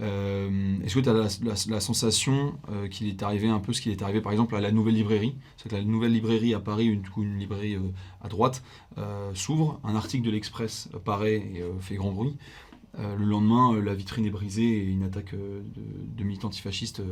euh, 0.00 0.76
est-ce 0.84 0.94
que 0.94 1.00
tu 1.00 1.08
as 1.08 1.68
la, 1.68 1.80
sensation 1.80 2.54
euh, 2.70 2.88
qu'il 2.88 3.08
est 3.08 3.22
arrivé 3.22 3.48
un 3.48 3.60
peu 3.60 3.72
ce 3.72 3.80
qu'il 3.80 3.92
est 3.92 4.02
arrivé 4.02 4.20
par 4.20 4.32
exemple 4.32 4.56
à 4.56 4.60
la 4.60 4.72
nouvelle 4.72 4.94
librairie? 4.94 5.34
C'est 5.56 5.68
que 5.68 5.76
la 5.76 5.82
nouvelle 5.82 6.12
librairie 6.12 6.54
à 6.54 6.60
Paris, 6.60 6.86
une, 6.86 7.02
une 7.16 7.38
librairie 7.38 7.76
à 8.20 8.28
droite, 8.28 8.62
s'ouvre, 9.34 9.80
un 9.84 9.94
article 9.94 10.24
de 10.26 10.30
l'Express 10.30 10.88
paraît 11.04 11.36
et 11.36 11.62
fait 11.80 11.94
grand 11.94 12.12
bruit. 12.12 12.36
Euh, 12.98 13.16
le 13.16 13.24
lendemain, 13.24 13.72
euh, 13.74 13.80
la 13.80 13.94
vitrine 13.94 14.26
est 14.26 14.30
brisée 14.30 14.64
et 14.64 14.84
une 14.84 15.02
attaque 15.02 15.32
euh, 15.32 15.62
de, 15.62 15.82
de 16.18 16.24
militants 16.24 16.48
antifascistes. 16.48 17.02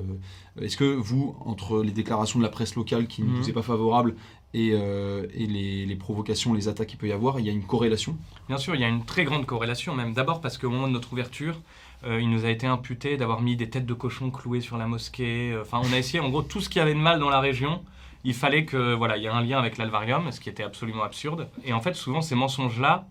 Est-ce 0.60 0.76
que 0.76 0.84
vous, 0.84 1.34
entre 1.44 1.82
les 1.82 1.90
déclarations 1.92 2.38
de 2.38 2.44
la 2.44 2.50
presse 2.50 2.74
locale 2.74 3.06
qui 3.06 3.22
ne 3.22 3.28
Mhm. 3.28 3.36
vous 3.36 3.48
est 3.48 3.52
pas 3.54 3.62
favorable 3.62 4.14
et, 4.52 4.68
et 4.70 5.46
les, 5.46 5.86
les 5.86 5.96
provocations, 5.96 6.52
les 6.54 6.66
attaques 6.68 6.88
qu'il 6.88 6.98
peut 6.98 7.06
y 7.08 7.12
avoir, 7.12 7.38
il 7.38 7.46
y 7.46 7.48
a 7.48 7.52
une 7.52 7.62
corrélation? 7.64 8.16
Bien 8.48 8.58
sûr, 8.58 8.74
il 8.74 8.80
y 8.80 8.84
a 8.84 8.88
une 8.88 9.04
très 9.04 9.24
grande 9.24 9.46
corrélation, 9.46 9.94
même 9.94 10.12
d'abord 10.12 10.40
parce 10.40 10.58
qu'au 10.58 10.70
moment 10.70 10.88
de 10.88 10.92
notre 10.92 11.12
ouverture, 11.12 11.60
il 12.04 12.28
nous 12.28 12.44
a 12.44 12.50
été 12.50 12.66
imputé 12.66 13.16
d'avoir 13.16 13.42
mis 13.42 13.54
des 13.56 13.70
têtes 13.70 13.86
de 13.86 13.94
cochon 13.94 14.30
clouées 14.32 14.60
sur 14.60 14.76
la 14.76 14.86
mosquée. 14.88 15.56
Enfin, 15.60 15.80
on 15.84 15.92
a 15.92 15.98
essayé, 15.98 16.18
en 16.18 16.30
gros, 16.30 16.42
tout 16.42 16.60
ce 16.60 16.68
qu'il 16.68 16.80
y 16.80 16.82
avait 16.82 16.94
de 16.94 16.98
mal 16.98 17.20
dans 17.20 17.30
la 17.30 17.38
région. 17.40 17.80
Il 18.24 18.34
fallait 18.34 18.64
que, 18.64 18.92
voilà, 18.94 19.16
il 19.16 19.22
y 19.22 19.26
ait 19.26 19.30
un 19.30 19.40
lien 19.42 19.58
avec 19.58 19.78
l'alvarium, 19.78 20.30
ce 20.32 20.40
qui 20.40 20.48
était 20.50 20.64
absolument 20.64 21.04
absurde. 21.04 21.48
Et 21.64 21.72
en 21.72 21.80
fait, 21.80 21.94
souvent, 21.94 22.20
ces 22.20 22.34
mensonges-là 22.34 23.06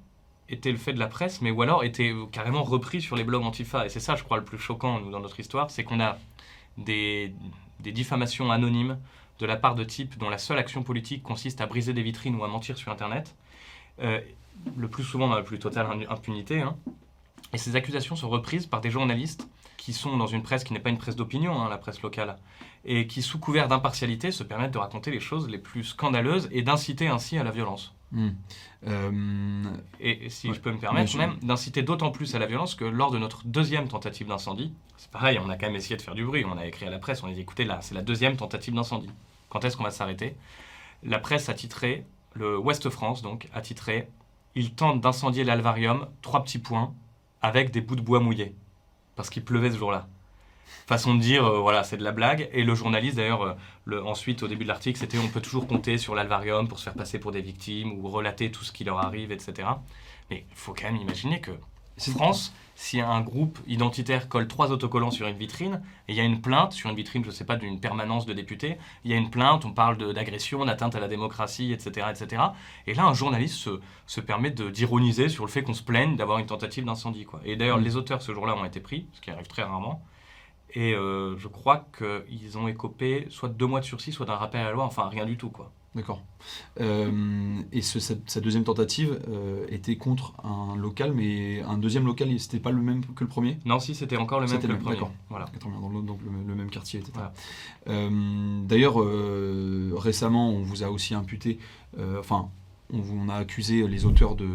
étaient 0.49 0.71
le 0.71 0.77
fait 0.77 0.93
de 0.93 0.99
la 0.99 1.07
presse, 1.07 1.41
mais 1.41 1.51
ou 1.51 1.61
alors 1.61 1.83
étaient 1.83 2.11
euh, 2.11 2.25
carrément 2.31 2.63
repris 2.63 3.01
sur 3.01 3.15
les 3.15 3.23
blogs 3.23 3.43
Antifa. 3.43 3.85
Et 3.85 3.89
c'est 3.89 3.99
ça, 3.99 4.15
je 4.15 4.23
crois, 4.23 4.37
le 4.37 4.43
plus 4.43 4.57
choquant, 4.57 4.99
dans 4.99 5.19
notre 5.19 5.39
histoire, 5.39 5.71
c'est 5.71 5.83
qu'on 5.83 5.99
a 5.99 6.17
des, 6.77 7.33
des 7.79 7.91
diffamations 7.91 8.51
anonymes 8.51 8.97
de 9.39 9.45
la 9.45 9.55
part 9.55 9.75
de 9.75 9.83
types 9.83 10.17
dont 10.17 10.29
la 10.29 10.37
seule 10.37 10.57
action 10.57 10.83
politique 10.83 11.23
consiste 11.23 11.61
à 11.61 11.65
briser 11.65 11.93
des 11.93 12.03
vitrines 12.03 12.35
ou 12.35 12.43
à 12.43 12.47
mentir 12.47 12.77
sur 12.77 12.91
Internet. 12.91 13.35
Euh, 14.01 14.19
le 14.75 14.87
plus 14.89 15.03
souvent 15.03 15.27
dans 15.29 15.35
la 15.35 15.43
plus 15.43 15.59
totale 15.59 15.87
impunité. 16.09 16.61
hein. 16.61 16.75
Et 17.53 17.57
ces 17.57 17.75
accusations 17.75 18.15
sont 18.15 18.29
reprises 18.29 18.65
par 18.65 18.81
des 18.81 18.91
journalistes 18.91 19.47
qui 19.77 19.93
sont 19.93 20.17
dans 20.17 20.27
une 20.27 20.43
presse 20.43 20.63
qui 20.65 20.73
n'est 20.73 20.79
pas 20.79 20.89
une 20.89 20.97
presse 20.97 21.15
d'opinion, 21.15 21.59
hein, 21.61 21.69
la 21.69 21.77
presse 21.77 22.01
locale, 22.01 22.37
et 22.83 23.07
qui, 23.07 23.21
sous 23.21 23.39
couvert 23.39 23.69
d'impartialité, 23.69 24.31
se 24.31 24.43
permettent 24.43 24.73
de 24.73 24.77
raconter 24.77 25.09
les 25.09 25.21
choses 25.21 25.47
les 25.49 25.57
plus 25.57 25.85
scandaleuses 25.85 26.49
et 26.51 26.61
d'inciter 26.61 27.07
ainsi 27.07 27.37
à 27.37 27.43
la 27.43 27.51
violence. 27.51 27.93
Hmm. 28.11 28.29
Euh, 28.87 29.73
Et 29.99 30.29
si 30.29 30.49
Ouais, 30.49 30.55
je 30.55 30.59
peux 30.59 30.71
me 30.71 30.77
permettre, 30.79 31.15
même 31.17 31.37
d'inciter 31.43 31.83
d'autant 31.83 32.11
plus 32.11 32.33
à 32.35 32.39
la 32.39 32.47
violence 32.47 32.73
que 32.75 32.85
lors 32.85 33.11
de 33.11 33.19
notre 33.19 33.45
deuxième 33.45 33.87
tentative 33.87 34.27
d'incendie, 34.27 34.73
c'est 34.97 35.11
pareil, 35.11 35.39
on 35.43 35.49
a 35.49 35.57
quand 35.57 35.67
même 35.67 35.75
essayé 35.75 35.95
de 35.95 36.01
faire 36.01 36.15
du 36.15 36.25
bruit, 36.25 36.43
on 36.45 36.57
a 36.57 36.65
écrit 36.65 36.85
à 36.87 36.89
la 36.89 36.99
presse, 36.99 37.21
on 37.23 37.27
a 37.27 37.31
dit 37.33 37.41
écoutez 37.41 37.65
là, 37.65 37.79
c'est 37.81 37.93
la 37.95 38.01
deuxième 38.01 38.35
tentative 38.35 38.73
d'incendie. 38.73 39.09
Quand 39.49 39.63
est-ce 39.63 39.77
qu'on 39.77 39.83
va 39.83 39.91
s'arrêter? 39.91 40.35
La 41.03 41.19
presse 41.19 41.49
a 41.49 41.53
titré, 41.53 42.05
le 42.33 42.57
Ouest 42.57 42.89
France 42.89 43.21
donc, 43.21 43.47
a 43.53 43.61
titré 43.61 44.09
Il 44.55 44.73
tente 44.73 45.01
d'incendier 45.01 45.43
l'alvarium, 45.43 46.07
trois 46.21 46.43
petits 46.43 46.59
points, 46.59 46.93
avec 47.41 47.71
des 47.71 47.81
bouts 47.81 47.95
de 47.95 48.01
bois 48.01 48.19
mouillés. 48.19 48.55
Parce 49.15 49.29
qu'il 49.29 49.43
pleuvait 49.43 49.71
ce 49.71 49.77
jour-là. 49.77 50.07
Façon 50.87 51.13
de 51.15 51.19
dire, 51.19 51.45
euh, 51.45 51.59
voilà, 51.59 51.83
c'est 51.83 51.97
de 51.97 52.03
la 52.03 52.11
blague. 52.11 52.49
Et 52.53 52.63
le 52.63 52.75
journaliste, 52.75 53.17
d'ailleurs, 53.17 53.57
euh, 53.87 54.01
ensuite, 54.03 54.43
au 54.43 54.47
début 54.47 54.63
de 54.63 54.69
l'article, 54.69 54.99
c'était 54.99 55.17
on 55.17 55.27
peut 55.27 55.41
toujours 55.41 55.67
compter 55.67 55.97
sur 55.97 56.15
l'Alvarium 56.15 56.67
pour 56.67 56.79
se 56.79 56.85
faire 56.85 56.93
passer 56.93 57.19
pour 57.19 57.31
des 57.31 57.41
victimes 57.41 57.93
ou 57.93 58.09
relater 58.09 58.51
tout 58.51 58.63
ce 58.63 58.71
qui 58.71 58.83
leur 58.83 58.99
arrive, 58.99 59.31
etc. 59.31 59.67
Mais 60.29 60.45
il 60.49 60.55
faut 60.55 60.73
quand 60.73 60.91
même 60.91 60.97
imaginer 61.01 61.41
que 61.41 61.51
France, 61.97 62.53
si 62.75 63.01
un 63.01 63.19
groupe 63.21 63.59
identitaire 63.67 64.29
colle 64.29 64.47
trois 64.47 64.71
autocollants 64.71 65.11
sur 65.11 65.27
une 65.27 65.35
vitrine, 65.35 65.81
et 66.07 66.13
il 66.13 66.15
y 66.15 66.21
a 66.21 66.23
une 66.23 66.41
plainte 66.41 66.71
sur 66.71 66.89
une 66.89 66.95
vitrine, 66.95 67.23
je 67.23 67.29
ne 67.29 67.33
sais 67.33 67.43
pas, 67.43 67.57
d'une 67.57 67.79
permanence 67.81 68.25
de 68.25 68.33
députés, 68.33 68.77
il 69.03 69.11
y 69.11 69.13
a 69.13 69.17
une 69.17 69.29
plainte, 69.29 69.65
on 69.65 69.73
parle 69.73 70.13
d'agression, 70.13 70.63
d'atteinte 70.63 70.95
à 70.95 70.99
la 71.01 71.09
démocratie, 71.09 71.73
etc., 71.73 72.07
etc. 72.09 72.41
Et 72.87 72.93
là, 72.93 73.03
un 73.05 73.13
journaliste 73.13 73.55
se, 73.55 73.81
se 74.07 74.21
permet 74.21 74.51
d'ironiser 74.51 75.27
sur 75.27 75.45
le 75.45 75.51
fait 75.51 75.61
qu'on 75.63 75.73
se 75.73 75.83
plaigne 75.83 76.15
d'avoir 76.15 76.37
une 76.39 76.45
tentative 76.45 76.85
d'incendie. 76.85 77.25
quoi. 77.25 77.41
Et 77.43 77.55
d'ailleurs, 77.57 77.79
Mm. 77.79 77.83
les 77.83 77.95
auteurs 77.97 78.21
ce 78.21 78.33
jour-là 78.33 78.55
ont 78.55 78.65
été 78.65 78.79
pris, 78.79 79.07
ce 79.13 79.21
qui 79.21 79.31
arrive 79.31 79.47
très 79.47 79.63
rarement. 79.63 80.01
Et 80.73 80.93
euh, 80.93 81.35
je 81.37 81.47
crois 81.47 81.87
qu'ils 81.97 82.57
ont 82.57 82.67
écopé 82.67 83.25
soit 83.29 83.49
de 83.49 83.53
deux 83.55 83.65
mois 83.65 83.79
de 83.79 83.85
sursis, 83.85 84.11
soit 84.11 84.25
d'un 84.25 84.35
rappel 84.35 84.61
à 84.61 84.65
la 84.65 84.71
loi, 84.71 84.83
enfin 84.85 85.07
rien 85.09 85.25
du 85.25 85.35
tout. 85.37 85.49
quoi. 85.49 85.71
D'accord. 85.95 86.21
Euh, 86.79 87.59
et 87.71 87.81
ce- 87.81 87.99
cette, 87.99 88.29
sa 88.29 88.39
deuxième 88.39 88.63
tentative 88.63 89.19
euh, 89.27 89.65
était 89.69 89.95
contre 89.97 90.33
un 90.43 90.75
local, 90.75 91.13
mais 91.15 91.61
un 91.63 91.79
deuxième 91.79 92.05
local, 92.05 92.29
c'était 92.39 92.59
pas 92.59 92.69
le 92.71 92.81
même 92.81 93.03
que 93.03 93.23
le 93.23 93.27
premier? 93.27 93.57
Non, 93.65 93.79
si 93.79 93.95
c'était 93.95 94.15
encore 94.17 94.39
le 94.39 94.45
même 94.45 94.55
C'était 94.55 94.67
que 94.67 94.67
le 94.67 94.73
même, 94.75 94.83
premier. 94.83 94.95
d'accord. 94.97 95.11
Voilà. 95.29 95.45
Dans 95.81 95.89
le, 95.89 96.01
donc 96.05 96.19
le, 96.23 96.29
le 96.47 96.55
même 96.55 96.69
quartier, 96.69 96.99
etc. 96.99 97.13
Voilà. 97.15 97.33
Euh, 97.87 98.61
D'ailleurs, 98.63 98.97
récemment, 99.99 100.51
on 100.51 100.61
vous 100.61 100.83
a 100.83 100.89
aussi 100.91 101.15
imputé, 101.15 101.57
enfin, 102.19 102.49
on, 102.91 103.29
a 103.29 103.35
accusé 103.35 103.87
les 103.87 104.05
auteurs 104.05 104.35
de 104.35 104.47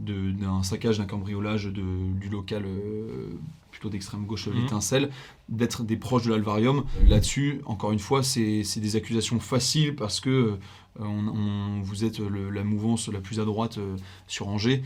d'un 0.00 0.64
saccage, 0.64 0.98
d'un 0.98 1.04
cambriolage 1.04 1.66
de, 1.66 1.84
du 2.20 2.28
local 2.28 2.64
euh, 2.66 3.28
plutôt 3.70 3.88
d'extrême 3.90 4.24
gauche, 4.26 4.48
Mhm. 4.48 4.62
l'étincelle, 4.62 5.10
d'être 5.48 5.84
des 5.84 5.96
proches 5.96 6.24
de 6.24 6.30
l'Alvarium. 6.30 6.82
Là-dessus, 7.06 7.60
encore 7.64 7.92
une 7.92 8.00
fois, 8.00 8.24
c'est 8.24 8.64
des 8.80 8.96
accusations 8.96 9.38
faciles 9.38 9.94
parce 9.94 10.18
que 10.18 10.30
euh, 10.30 10.56
on, 10.98 11.28
on- 11.28 11.80
vous 11.82 12.04
êtes 12.04 12.18
le- 12.18 12.50
la 12.50 12.64
mouvance 12.64 13.06
la 13.08 13.20
plus 13.20 13.38
à 13.38 13.44
droite 13.44 13.78
euh, 13.78 13.94
sur 14.26 14.48
Angers. 14.48 14.82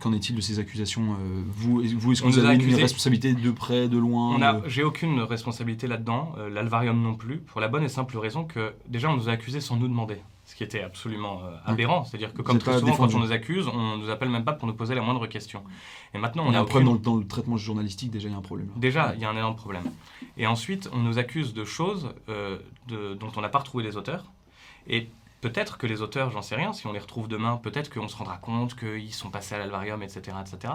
Qu'en 0.00 0.12
est-il 0.14 0.34
de 0.36 0.40
ces 0.40 0.58
accusations 0.58 1.16
Vous, 1.46 1.82
vous 1.98 2.12
est-ce 2.12 2.22
que 2.22 2.28
vous 2.28 2.38
avez 2.38 2.54
une 2.54 2.60
accusés- 2.62 2.80
responsabilité 2.82 3.34
de 3.34 3.50
près, 3.50 3.88
de 3.88 3.98
loin 3.98 4.38
de- 4.38 4.68
J'ai 4.68 4.84
aucune 4.84 5.20
responsabilité 5.20 5.86
là-dedans, 5.86 6.34
l'Alvarium 6.50 7.00
non 7.02 7.14
plus, 7.14 7.38
pour 7.38 7.60
la 7.60 7.68
bonne 7.68 7.82
et 7.84 7.88
simple 7.88 8.16
raison 8.18 8.44
que 8.44 8.72
déjà 8.88 9.10
on 9.10 9.16
nous 9.16 9.28
a 9.28 9.32
accusés 9.32 9.60
sans 9.60 9.76
nous 9.76 9.88
demander, 9.88 10.16
ce 10.44 10.56
qui 10.56 10.64
était 10.64 10.82
absolument 10.82 11.42
euh, 11.44 11.56
aberrant. 11.64 12.04
C'est-à-dire 12.04 12.34
que 12.34 12.42
comme 12.42 12.58
très 12.58 12.78
souvent 12.78 12.96
quand 12.96 13.14
on 13.14 13.20
nous 13.20 13.32
accuse, 13.32 13.68
on 13.68 13.96
nous 13.96 14.10
appelle 14.10 14.28
même 14.28 14.44
pas 14.44 14.52
pour 14.52 14.66
nous 14.66 14.74
poser 14.74 14.94
la 14.94 15.00
moindre 15.00 15.26
question. 15.26 15.62
Et 16.14 16.18
maintenant 16.18 16.44
On 16.44 16.50
on 16.50 16.54
a 16.54 16.58
a 16.58 16.60
un 16.60 16.64
problème 16.64 16.88
aucune... 16.88 17.02
dans 17.02 17.12
le, 17.12 17.18
dans 17.18 17.22
le 17.22 17.28
traitement 17.28 17.56
journalistique, 17.56 18.10
déjà 18.10 18.28
il 18.28 18.32
y 18.32 18.34
a 18.34 18.38
un 18.38 18.42
problème. 18.42 18.68
Déjà, 18.76 19.12
il 19.14 19.20
y 19.20 19.24
a 19.24 19.30
un 19.30 19.36
énorme 19.36 19.56
problème. 19.56 19.84
Et 20.36 20.46
ensuite, 20.46 20.90
on 20.92 20.98
nous 20.98 21.18
accuse 21.18 21.54
de 21.54 21.64
choses 21.64 22.10
euh, 22.28 22.58
de- 22.88 23.14
dont 23.14 23.30
on 23.36 23.40
n'a 23.40 23.48
pas 23.48 23.60
retrouvé 23.60 23.84
les 23.84 23.96
auteurs. 23.96 24.24
Et 24.88 25.08
peut-être 25.40 25.78
que 25.78 25.86
les 25.86 26.02
auteurs, 26.02 26.30
j'en 26.30 26.42
sais 26.42 26.56
rien, 26.56 26.72
si 26.72 26.86
on 26.88 26.92
les 26.92 26.98
retrouve 26.98 27.28
demain, 27.28 27.56
peut-être 27.62 27.92
qu'on 27.92 28.08
se 28.08 28.16
rendra 28.16 28.36
compte 28.38 28.74
qu'ils 28.74 29.14
sont 29.14 29.30
passés 29.30 29.54
à 29.54 29.58
l'alvarium, 29.58 30.02
etc., 30.02 30.36
etc. 30.40 30.72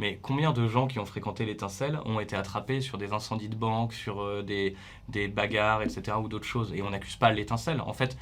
Mais 0.00 0.20
combien 0.22 0.52
de 0.52 0.68
gens 0.68 0.86
qui 0.86 1.00
ont 1.00 1.04
fréquenté 1.04 1.44
l'étincelle 1.44 1.98
ont 2.04 2.20
été 2.20 2.36
attrapés 2.36 2.80
sur 2.80 2.98
des 2.98 3.12
incendies 3.12 3.48
de 3.48 3.56
banque, 3.56 3.92
sur 3.92 4.22
euh, 4.22 4.42
des, 4.44 4.76
des 5.08 5.26
bagarres, 5.26 5.82
etc., 5.82 6.16
ou 6.22 6.28
d'autres 6.28 6.46
choses 6.46 6.72
Et 6.72 6.82
on 6.82 6.90
n'accuse 6.90 7.16
pas 7.16 7.32
l'étincelle. 7.32 7.80
En 7.80 7.92
fait, 7.94 8.16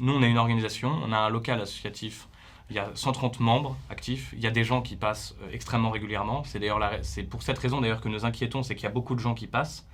nous, 0.00 0.12
on 0.12 0.22
a 0.22 0.26
une 0.26 0.38
organisation, 0.38 0.90
on 1.04 1.12
a 1.12 1.18
un 1.18 1.28
local 1.28 1.60
associatif. 1.60 2.28
Il 2.70 2.76
y 2.76 2.78
a 2.78 2.90
130 2.94 3.40
membres 3.40 3.76
actifs. 3.90 4.30
Il 4.32 4.40
y 4.40 4.46
a 4.46 4.50
des 4.50 4.64
gens 4.64 4.80
qui 4.80 4.96
passent 4.96 5.34
euh, 5.42 5.50
extrêmement 5.52 5.90
régulièrement. 5.90 6.42
C'est 6.44 6.58
d'ailleurs 6.58 6.80
c'est 7.02 7.24
pour 7.24 7.42
cette 7.42 7.58
raison 7.58 7.80
d'ailleurs 7.80 8.00
que 8.00 8.08
nous 8.08 8.24
inquiétons, 8.24 8.62
c'est 8.62 8.74
qu'il 8.74 8.84
y 8.84 8.86
a 8.86 8.90
beaucoup 8.92 9.14
de 9.14 9.20
gens 9.20 9.34
qui 9.34 9.46
passent. 9.46 9.86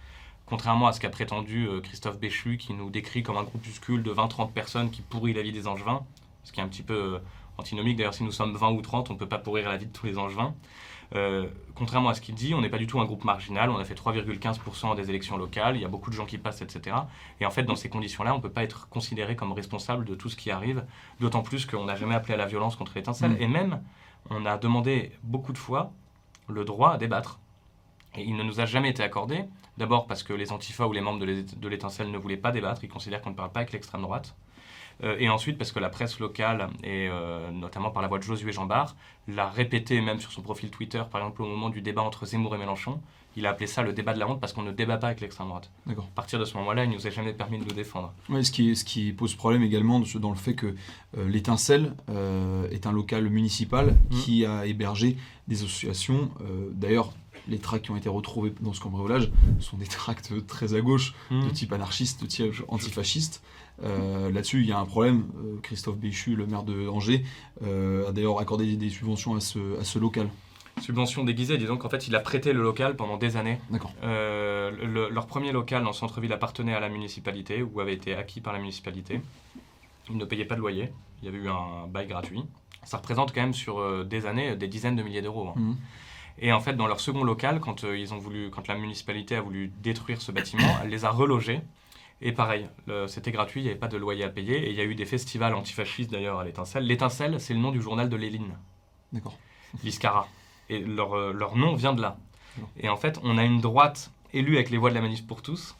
Contrairement 0.46 0.86
à 0.86 0.92
ce 0.92 1.00
qu'a 1.00 1.10
prétendu 1.10 1.66
euh, 1.66 1.80
Christophe 1.80 2.18
Béchu, 2.18 2.56
qui 2.56 2.72
nous 2.72 2.90
décrit 2.90 3.22
comme 3.22 3.36
un 3.36 3.42
groupuscule 3.42 4.02
de 4.02 4.12
20-30 4.12 4.52
personnes 4.52 4.90
qui 4.90 5.02
pourrit 5.02 5.34
la 5.34 5.42
vie 5.42 5.52
des 5.52 5.66
angevins, 5.66 6.06
ce 6.44 6.52
qui 6.52 6.60
est 6.60 6.62
un 6.62 6.68
petit 6.68 6.82
peu 6.82 6.94
euh, 6.94 7.18
antinomique. 7.58 7.96
D'ailleurs, 7.96 8.14
si 8.14 8.22
nous 8.22 8.32
sommes 8.32 8.56
20 8.56 8.70
ou 8.70 8.80
30, 8.80 9.10
on 9.10 9.14
ne 9.14 9.18
peut 9.18 9.28
pas 9.28 9.38
pourrir 9.38 9.68
la 9.68 9.76
vie 9.76 9.86
de 9.86 9.92
tous 9.92 10.06
les 10.06 10.16
angevins. 10.16 10.54
Euh, 11.14 11.46
contrairement 11.74 12.10
à 12.10 12.14
ce 12.14 12.20
qu'il 12.20 12.34
dit, 12.34 12.54
on 12.54 12.60
n'est 12.60 12.68
pas 12.68 12.76
du 12.78 12.86
tout 12.86 13.00
un 13.00 13.04
groupe 13.04 13.24
marginal. 13.24 13.70
On 13.70 13.78
a 13.78 13.84
fait 13.84 13.94
3,15% 13.94 14.94
des 14.94 15.08
élections 15.08 15.36
locales. 15.36 15.76
Il 15.76 15.82
y 15.82 15.84
a 15.84 15.88
beaucoup 15.88 16.10
de 16.10 16.14
gens 16.14 16.26
qui 16.26 16.36
passent, 16.38 16.60
etc. 16.62 16.96
Et 17.40 17.46
en 17.46 17.50
fait, 17.50 17.62
dans 17.62 17.76
ces 17.76 17.88
conditions-là, 17.88 18.34
on 18.34 18.38
ne 18.38 18.42
peut 18.42 18.50
pas 18.50 18.62
être 18.62 18.88
considéré 18.88 19.34
comme 19.36 19.52
responsable 19.52 20.04
de 20.04 20.14
tout 20.14 20.28
ce 20.28 20.36
qui 20.36 20.50
arrive. 20.50 20.84
D'autant 21.20 21.42
plus 21.42 21.64
qu'on 21.66 21.84
n'a 21.84 21.96
jamais 21.96 22.14
appelé 22.14 22.34
à 22.34 22.36
la 22.36 22.46
violence 22.46 22.76
contre 22.76 22.92
l'étincelle. 22.94 23.32
Mm. 23.32 23.42
Et 23.42 23.48
même, 23.48 23.82
on 24.30 24.44
a 24.44 24.58
demandé 24.58 25.12
beaucoup 25.22 25.52
de 25.52 25.58
fois 25.58 25.92
le 26.48 26.64
droit 26.64 26.92
à 26.92 26.98
débattre. 26.98 27.38
Et 28.16 28.22
il 28.24 28.36
ne 28.36 28.42
nous 28.42 28.60
a 28.60 28.66
jamais 28.66 28.90
été 28.90 29.02
accordé. 29.02 29.44
D'abord 29.78 30.06
parce 30.06 30.22
que 30.22 30.32
les 30.32 30.50
antifas 30.52 30.86
ou 30.86 30.92
les 30.92 31.00
membres 31.00 31.20
de 31.20 31.24
l'é- 31.24 31.42
de 31.44 31.68
l'étincelle 31.68 32.10
ne 32.10 32.18
voulaient 32.18 32.36
pas 32.36 32.50
débattre. 32.50 32.82
Ils 32.84 32.88
considèrent 32.88 33.22
qu'on 33.22 33.30
ne 33.30 33.34
parle 33.36 33.52
pas 33.52 33.60
avec 33.60 33.72
l'extrême 33.72 34.02
droite. 34.02 34.34
Euh, 35.04 35.16
et 35.18 35.28
ensuite 35.28 35.58
parce 35.58 35.70
que 35.72 35.78
la 35.78 35.88
presse 35.90 36.18
locale, 36.18 36.68
et 36.82 37.08
euh, 37.08 37.50
notamment 37.52 37.90
par 37.90 38.02
la 38.02 38.08
voix 38.08 38.18
de 38.18 38.24
Josué 38.24 38.52
Jambard, 38.52 38.96
l'a 39.28 39.48
répété 39.48 40.00
même 40.00 40.18
sur 40.20 40.32
son 40.32 40.42
profil 40.42 40.70
Twitter, 40.70 41.02
par 41.10 41.20
exemple 41.20 41.42
au 41.42 41.46
moment 41.46 41.70
du 41.70 41.80
débat 41.82 42.02
entre 42.02 42.26
Zemmour 42.26 42.54
et 42.54 42.58
Mélenchon. 42.58 43.00
Il 43.36 43.46
a 43.46 43.50
appelé 43.50 43.68
ça 43.68 43.82
le 43.82 43.92
débat 43.92 44.14
de 44.14 44.18
la 44.18 44.28
honte 44.28 44.40
parce 44.40 44.52
qu'on 44.52 44.62
ne 44.64 44.72
débat 44.72 44.96
pas 44.96 45.08
avec 45.08 45.20
l'extrême 45.20 45.46
droite. 45.46 45.70
D'accord. 45.86 46.06
À 46.10 46.14
partir 46.16 46.40
de 46.40 46.44
ce 46.44 46.56
moment-là, 46.56 46.84
il 46.84 46.90
ne 46.90 46.94
nous 46.96 47.06
a 47.06 47.10
jamais 47.10 47.32
permis 47.32 47.58
de 47.58 47.64
nous 47.64 47.72
défendre. 47.72 48.12
Ouais, 48.28 48.42
ce, 48.42 48.50
qui, 48.50 48.74
ce 48.74 48.84
qui 48.84 49.12
pose 49.12 49.36
problème 49.36 49.62
également 49.62 50.00
dans 50.16 50.30
le 50.30 50.36
fait 50.36 50.54
que 50.54 50.74
euh, 51.16 51.28
l'étincelle 51.28 51.94
euh, 52.10 52.68
est 52.70 52.86
un 52.86 52.92
local 52.92 53.28
municipal 53.28 53.96
Mm. 54.10 54.18
qui 54.20 54.44
a 54.44 54.66
hébergé 54.66 55.16
des 55.46 55.62
associations. 55.62 56.30
euh, 56.40 56.70
D'ailleurs, 56.72 57.12
les 57.46 57.58
tracts 57.58 57.84
qui 57.84 57.90
ont 57.92 57.96
été 57.96 58.08
retrouvés 58.08 58.52
dans 58.60 58.72
ce 58.72 58.80
cambriolage 58.80 59.30
sont 59.60 59.76
des 59.76 59.86
tracts 59.86 60.32
très 60.48 60.74
à 60.74 60.80
gauche, 60.80 61.14
Hmm. 61.30 61.44
de 61.44 61.50
type 61.50 61.72
anarchiste, 61.72 62.22
de 62.22 62.26
type 62.26 62.52
antifasciste. 62.66 63.42
Euh, 63.82 64.30
Là-dessus, 64.32 64.60
il 64.60 64.66
y 64.66 64.72
a 64.72 64.78
un 64.78 64.84
problème. 64.84 65.26
Euh, 65.38 65.58
Christophe 65.62 65.96
Béchu, 65.98 66.34
le 66.36 66.46
maire 66.46 66.62
de 66.64 66.88
Angers, 66.88 67.24
euh, 67.64 68.08
a 68.08 68.12
d'ailleurs 68.12 68.40
accordé 68.40 68.76
des, 68.76 68.90
subventions 68.90 69.34
à 69.36 69.40
ce, 69.40 69.78
à 69.80 69.84
ce 69.84 69.98
local. 69.98 70.28
Subvention 70.80 71.24
déguisée, 71.24 71.58
disons 71.58 71.76
qu'en 71.76 71.88
fait, 71.88 72.06
il 72.08 72.14
a 72.14 72.20
prêté 72.20 72.52
le 72.52 72.62
local 72.62 72.94
pendant 72.96 73.16
des 73.16 73.36
années. 73.36 73.58
D'accord. 73.70 73.92
Euh, 74.04 74.70
le- 74.70 75.08
leur 75.10 75.26
premier 75.26 75.50
local 75.52 75.82
dans 75.82 75.90
le 75.90 75.94
centre-ville 75.94 76.32
appartenait 76.32 76.74
à 76.74 76.80
la 76.80 76.88
municipalité 76.88 77.62
ou 77.62 77.80
avait 77.80 77.94
été 77.94 78.14
acquis 78.14 78.40
par 78.40 78.52
la 78.52 78.58
municipalité. 78.60 79.20
Ils 80.10 80.16
ne 80.16 80.24
payaient 80.24 80.44
pas 80.44 80.54
de 80.54 80.60
loyer. 80.60 80.90
Il 81.22 81.26
y 81.26 81.28
avait 81.28 81.38
eu 81.38 81.48
un 81.48 81.86
bail 81.88 82.06
gratuit. 82.06 82.44
Ça 82.84 82.96
représente 82.98 83.34
quand 83.34 83.40
même 83.40 83.54
sur 83.54 84.04
des 84.06 84.24
années 84.26 84.54
des 84.56 84.68
dizaines 84.68 84.94
de 84.96 85.02
milliers 85.02 85.20
d'euros. 85.22 85.48
hein. 85.48 85.54
Mhm. 85.56 85.76
Et 86.40 86.52
en 86.52 86.60
fait, 86.60 86.74
dans 86.74 86.86
leur 86.86 87.00
second 87.00 87.24
local, 87.24 87.58
quand, 87.58 87.82
ils 87.82 88.14
ont 88.14 88.18
voulu, 88.18 88.48
quand 88.50 88.68
la 88.68 88.76
municipalité 88.76 89.34
a 89.34 89.40
voulu 89.40 89.72
détruire 89.82 90.22
ce 90.22 90.30
bâtiment, 90.30 90.68
elle 90.84 90.90
les 90.90 91.04
a 91.04 91.10
relogés. 91.10 91.60
Et 92.20 92.32
pareil, 92.32 92.68
c'était 93.06 93.30
gratuit, 93.30 93.60
il 93.60 93.64
n'y 93.64 93.70
avait 93.70 93.78
pas 93.78 93.88
de 93.88 93.96
loyer 93.96 94.24
à 94.24 94.28
payer. 94.28 94.66
Et 94.66 94.70
il 94.70 94.76
y 94.76 94.80
a 94.80 94.84
eu 94.84 94.94
des 94.94 95.04
festivals 95.04 95.54
antifascistes 95.54 96.10
d'ailleurs 96.10 96.40
à 96.40 96.44
l'Étincelle. 96.44 96.84
L'Étincelle, 96.84 97.40
c'est 97.40 97.54
le 97.54 97.60
nom 97.60 97.70
du 97.70 97.80
journal 97.80 98.08
de 98.08 98.16
Léline. 98.16 98.56
D'accord. 99.12 99.38
l'Iscara. 99.84 100.28
Et 100.68 100.80
leur, 100.80 101.14
euh, 101.14 101.32
leur 101.32 101.56
nom 101.56 101.74
vient 101.74 101.94
de 101.94 102.02
là. 102.02 102.18
Et 102.78 102.88
en 102.88 102.96
fait, 102.96 103.18
on 103.22 103.38
a 103.38 103.44
une 103.44 103.60
droite 103.60 104.10
élue 104.32 104.56
avec 104.56 104.70
les 104.70 104.78
voix 104.78 104.90
de 104.90 104.94
la 104.94 105.00
manif 105.00 105.26
pour 105.26 105.42
tous, 105.42 105.76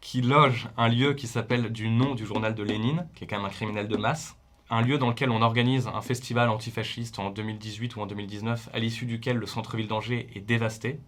qui 0.00 0.20
loge 0.20 0.68
un 0.76 0.88
lieu 0.88 1.14
qui 1.14 1.26
s'appelle 1.26 1.72
du 1.72 1.88
nom 1.88 2.14
du 2.14 2.26
journal 2.26 2.54
de 2.54 2.62
Lénine, 2.62 3.08
qui 3.14 3.24
est 3.24 3.26
quand 3.26 3.36
même 3.36 3.46
un 3.46 3.50
criminel 3.50 3.88
de 3.88 3.96
masse. 3.96 4.36
Un 4.70 4.82
lieu 4.82 4.98
dans 4.98 5.08
lequel 5.08 5.30
on 5.30 5.42
organise 5.42 5.88
un 5.88 6.00
festival 6.00 6.48
antifasciste 6.48 7.18
en 7.18 7.30
2018 7.30 7.96
ou 7.96 8.00
en 8.00 8.06
2019, 8.06 8.70
à 8.72 8.78
l'issue 8.78 9.06
duquel 9.06 9.36
le 9.36 9.46
centre-ville 9.46 9.88
d'Angers 9.88 10.28
est 10.34 10.40
dévasté. 10.40 11.00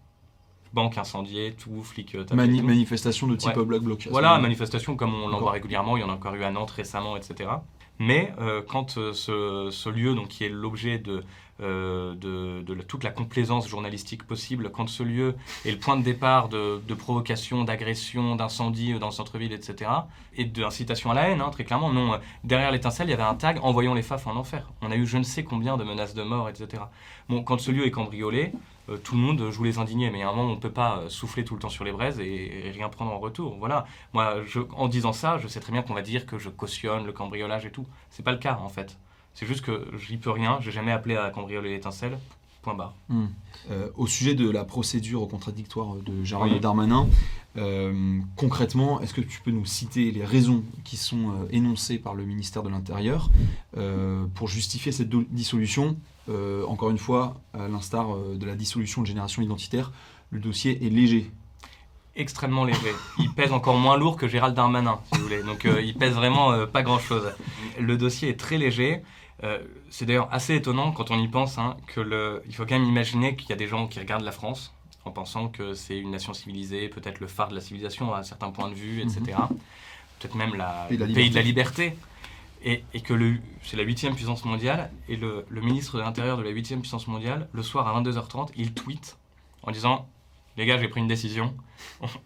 Banque 0.73 0.99
incendiée, 0.99 1.55
tout, 1.59 1.83
flics 1.83 2.15
euh, 2.15 2.25
Mani- 2.35 2.61
tout. 2.61 2.67
manifestation 2.67 3.27
de 3.27 3.37
type 3.37 3.57
Ouais. 3.57 3.65
Black 3.65 3.83
Bloc. 3.83 4.03
ce 4.03 4.09
Voilà, 4.09 4.39
manifestation 4.39 4.97
comme 4.97 5.15
on 5.15 5.19
l'en 5.21 5.27
D'accord. 5.27 5.41
voit 5.41 5.53
régulièrement, 5.53 5.97
il 5.97 6.01
y 6.01 6.05
en 6.05 6.09
a 6.11 6.13
encore 6.13 6.35
eu 6.35 6.45
à 6.45 6.51
Nantes 6.51 6.71
récemment, 6.73 7.17
etc. 7.17 7.51
Mais 7.99 8.33
euh, 8.41 8.61
quand 8.67 8.99
euh, 8.99 9.13
ce, 9.15 9.69
ce 9.71 9.89
lieu, 9.89 10.15
donc, 10.15 10.29
qui 10.29 10.45
est 10.45 10.51
l'objet 10.51 10.99
de, 10.99 11.25
euh, 11.63 12.15
de, 12.15 12.61
de 12.61 12.75
la- 12.75 12.83
toute 12.85 13.03
la 13.05 13.11
complaisance 13.11 13.67
journalistique 13.67 14.25
possible, 14.25 14.71
quand 14.71 14.87
ce 14.91 15.03
lieu 15.03 15.35
est 15.65 15.71
le 15.71 15.79
point 15.79 15.97
de 15.97 16.03
départ 16.03 16.51
de, 16.51 16.79
de 16.87 16.95
provocation, 16.95 17.65
d'agression, 17.65 18.37
d'incendie 18.37 18.93
euh, 18.93 18.99
dans 18.99 19.07
le 19.07 19.13
centre-ville, 19.13 19.55
etc., 19.55 19.91
et 20.37 20.45
d'incitation 20.45 21.11
à 21.11 21.15
la 21.15 21.31
haine, 21.31 21.41
hein, 21.41 21.49
très 21.51 21.65
clairement, 21.65 21.91
non, 21.91 22.19
derrière 22.45 22.71
l'étincelle, 22.71 23.07
il 23.09 23.13
y 23.13 23.15
avait 23.15 23.23
un 23.23 23.35
tag 23.35 23.59
«Envoyons 23.63 23.95
les 23.95 24.03
FAF 24.03 24.27
en 24.27 24.37
enfer». 24.37 24.71
On 24.83 24.91
a 24.91 24.97
eu 24.97 25.07
je 25.07 25.17
ne 25.17 25.23
sais 25.23 25.43
combien 25.43 25.79
de 25.79 25.85
menaces 25.85 26.13
de 26.13 26.23
mort, 26.23 26.51
etc. 26.51 26.83
Bon, 27.31 27.43
quand 27.43 27.59
ce 27.59 27.71
lieu 27.71 27.87
est 27.87 27.91
cambriolé, 27.91 28.53
tout 29.02 29.14
le 29.14 29.21
monde 29.21 29.50
joue 29.50 29.64
les 29.64 29.78
indignés, 29.78 30.11
mais 30.11 30.23
à 30.23 30.28
un 30.28 30.33
moment, 30.33 30.52
on 30.52 30.57
ne 30.57 30.61
peut 30.61 30.71
pas 30.71 30.99
euh, 30.99 31.09
souffler 31.09 31.45
tout 31.45 31.55
le 31.55 31.61
temps 31.61 31.69
sur 31.69 31.85
les 31.85 31.93
braises 31.93 32.21
et, 32.21 32.66
et 32.66 32.71
rien 32.71 32.88
prendre 32.88 33.12
en 33.12 33.19
retour. 33.19 33.57
Voilà. 33.59 33.87
Moi, 34.12 34.43
je, 34.47 34.61
en 34.75 34.88
disant 34.88 35.12
ça, 35.12 35.38
je 35.38 35.49
sais 35.49 35.61
très 35.61 35.73
bien 35.73 35.83
qu'on 35.83 35.95
va 35.95 36.02
dire 36.02 36.26
que 36.26 36.38
je 36.38 36.49
cautionne 36.49 37.05
le 37.05 37.12
cambriolage 37.12 37.66
et 37.66 37.71
tout. 37.71 37.87
C'est 38.11 38.23
pas 38.23 38.33
le 38.33 38.38
cas, 38.38 38.59
en 38.62 38.69
fait. 38.69 38.99
C'est 39.35 39.47
juste 39.47 39.62
que 39.62 39.87
j'y 39.99 40.16
peux 40.16 40.31
rien, 40.31 40.59
j'ai 40.61 40.71
jamais 40.71 40.93
appelé 40.93 41.16
à 41.16 41.31
cambrioler 41.31 41.71
l'étincelle. 41.71 42.19
Point 42.62 42.75
barre. 42.75 42.95
Hmm. 43.09 43.26
Euh, 43.71 43.90
au 43.97 44.07
sujet 44.07 44.35
de 44.35 44.49
la 44.50 44.64
procédure 44.64 45.28
contradictoire 45.28 45.95
de 45.97 46.25
Gérald 46.25 46.52
Oui. 46.52 46.61
Darmanin, 46.61 47.07
euh, 47.59 48.21
concrètement, 48.37 49.00
est-ce 49.00 49.14
que 49.14 49.21
tu 49.21 49.40
peux 49.40 49.50
nous 49.50 49.64
citer 49.64 50.11
les 50.11 50.25
raisons 50.25 50.62
qui 50.85 50.97
sont 50.97 51.31
euh, 51.31 51.49
énoncées 51.50 51.99
par 51.99 52.14
le 52.14 52.25
ministère 52.25 52.62
de 52.62 52.69
l'Intérieur 52.69 53.31
euh, 53.76 54.26
pour 54.35 54.49
justifier 54.49 54.93
cette 54.93 55.09
dissolution 55.09 55.97
Euh, 56.28 56.64
Encore 56.66 56.90
une 56.90 56.99
fois, 56.99 57.40
à 57.54 57.68
l'instar 57.68 58.14
euh, 58.14 58.37
de 58.37 58.47
la 58.47 58.54
dissolution 58.54 59.02
de 59.02 59.06
Génération 59.06 59.42
Identitaire, 59.42 59.92
le 60.30 60.40
dossier 60.40 60.85
est 60.85 60.90
léger. 60.90 61.30
extrêmement 62.16 62.64
léger. 62.64 62.92
Il 63.18 63.30
pèse 63.33 63.52
encore 63.52 63.76
moins 63.76 63.97
lourd 63.97 64.16
que 64.16 64.26
Gérald 64.26 64.54
Darmanin, 64.54 64.99
si 65.12 65.18
vous 65.18 65.25
voulez. 65.25 65.42
Donc 65.42 65.66
euh, 65.66 65.80
il 65.83 65.95
pèse 65.95 66.14
vraiment 66.14 66.50
euh, 66.52 66.66
pas 66.66 66.83
grand-chose. 66.83 67.30
Le 67.78 67.97
dossier 67.97 68.28
est 68.30 68.40
très 68.40 68.59
léger. 68.59 69.02
C'est 69.90 70.06
d'ailleurs 70.06 70.28
assez 70.33 70.54
étonnant 70.54 70.92
quand 70.92 71.11
on 71.11 71.21
y 71.21 71.28
pense 71.28 71.59
hein, 71.59 71.76
que 71.88 72.00
le... 72.00 72.42
il 72.49 72.54
faut 72.54 72.64
quand 72.64 72.78
même 72.78 72.88
imaginer 72.88 73.37
qu'il 73.37 73.50
y 73.50 73.52
a 73.52 73.56
des 73.56 73.68
gens 73.68 73.87
qui 73.87 73.99
regardent 74.00 74.25
la 74.25 74.33
France 74.33 74.73
en 75.04 75.11
pensant 75.11 75.49
que 75.49 75.75
c'est 75.75 75.99
une 75.99 76.11
nation 76.11 76.33
civilisée, 76.33 76.88
peut-être 76.88 77.21
le 77.21 77.26
phare 77.26 77.49
de 77.49 77.54
la 77.54 77.61
civilisation 77.61 78.14
à 78.14 78.23
certains 78.23 78.50
points 78.50 78.71
de 78.71 78.75
vue, 78.75 79.02
etc. 79.02 79.37
Peut-être 80.18 80.35
même 80.37 80.54
la 80.54 80.87
le 80.90 81.06
pays 81.12 81.28
de 81.28 81.35
la 81.35 81.42
liberté. 81.42 81.97
Et, 82.69 82.83
que 83.01 83.15
c'est 83.63 83.77
la 83.77 83.85
huitième 83.85 84.17
puissance 84.17 84.45
mondiale, 84.45 84.91
et 85.09 85.15
le, 85.15 85.47
ministre 85.51 85.99
de 85.99 86.03
l'Intérieur 86.03 86.37
de 86.37 86.43
la 86.43 86.51
huitième 86.51 86.81
puissance 86.81 87.07
mondiale, 87.07 87.49
le 87.53 87.63
soir 87.63 87.87
à 87.87 88.03
22h30, 88.03 88.51
il 88.57 88.75
tweet 88.75 89.19
en 89.63 89.71
disant 89.71 90.09
Les 90.57 90.67
gars, 90.67 90.77
j'ai 90.77 90.89
pris 90.89 91.01
une 91.01 91.07
décision, 91.07 91.55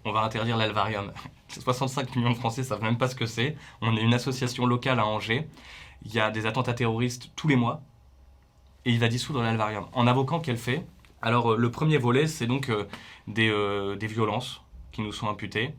on, 0.07 0.13
va 0.13 0.23
interdire 0.23 0.57
l'alvarium. 0.57 1.13
65 1.49 2.17
millions 2.17 2.31
de 2.31 2.37
Français 2.37 2.63
savent 2.63 2.83
même 2.83 2.97
pas 2.97 3.09
ce 3.09 3.15
que 3.15 3.27
c'est. 3.27 3.55
On 3.83 3.95
est 3.99 4.01
une 4.01 4.15
association 4.15 4.65
locale 4.65 4.99
à 4.99 5.05
Angers. 5.05 5.47
Il 6.07 6.15
y 6.15 6.21
a 6.21 6.31
des 6.31 6.47
attentats 6.47 6.73
terroristes 6.73 7.31
tous 7.37 7.47
les 7.47 7.57
mois, 7.57 7.83
et 8.87 8.93
il 8.93 8.99
va 8.99 9.09
dissoudre 9.09 9.43
l'alvarium. 9.43 9.89
En 9.93 10.07
invoquant 10.07 10.41
quel 10.41 10.57
fait 10.57 10.87
Alors, 11.21 11.53
euh, 11.53 11.57
le 11.59 11.71
premier 11.71 11.99
volet, 11.99 12.27
c'est 12.27 12.47
donc 12.47 12.71
euh, 12.71 12.89
des, 13.27 13.51
euh, 13.51 13.95
des 13.95 14.07
violences 14.07 14.63
qui 14.91 15.03
nous 15.03 15.13
sont 15.13 15.29
imputées. 15.29 15.75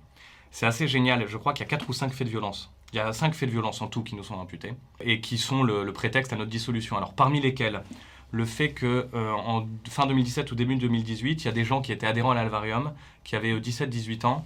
C'est 0.51 0.67
assez 0.67 0.87
génial. 0.87 1.25
Je 1.27 1.37
crois 1.37 1.53
qu'il 1.53 1.63
y 1.63 1.67
a 1.67 1.69
4 1.69 1.89
ou 1.89 1.93
5 1.93 2.13
faits 2.13 2.27
de 2.27 2.31
violence. 2.31 2.71
Il 2.93 2.97
y 2.97 2.99
a 2.99 3.13
5 3.13 3.33
faits 3.33 3.47
de 3.47 3.53
violence 3.53 3.81
en 3.81 3.87
tout 3.87 4.03
qui 4.03 4.15
nous 4.15 4.23
sont 4.23 4.39
imputés 4.39 4.73
et 4.99 5.21
qui 5.21 5.37
sont 5.37 5.63
le, 5.63 5.91
prétexte 5.93 6.33
à 6.33 6.35
notre 6.35 6.49
dissolution. 6.49 6.97
Alors, 6.97 7.13
parmi 7.13 7.39
lesquels 7.39 7.83
le 8.31 8.45
fait 8.45 8.71
que 8.71 9.07
euh, 9.13 9.31
en 9.31 9.67
fin 9.89 10.05
2017 10.05 10.51
ou 10.51 10.55
début 10.55 10.75
2018, 10.75 11.43
il 11.43 11.45
y 11.45 11.47
a 11.47 11.51
des 11.51 11.63
gens 11.65 11.81
qui 11.81 11.91
étaient 11.91 12.07
adhérents 12.07 12.31
à 12.31 12.35
l'Alvarium, 12.35 12.93
qui 13.23 13.35
avaient 13.35 13.51
euh, 13.51 13.59
17-18 13.59 14.25
ans 14.25 14.45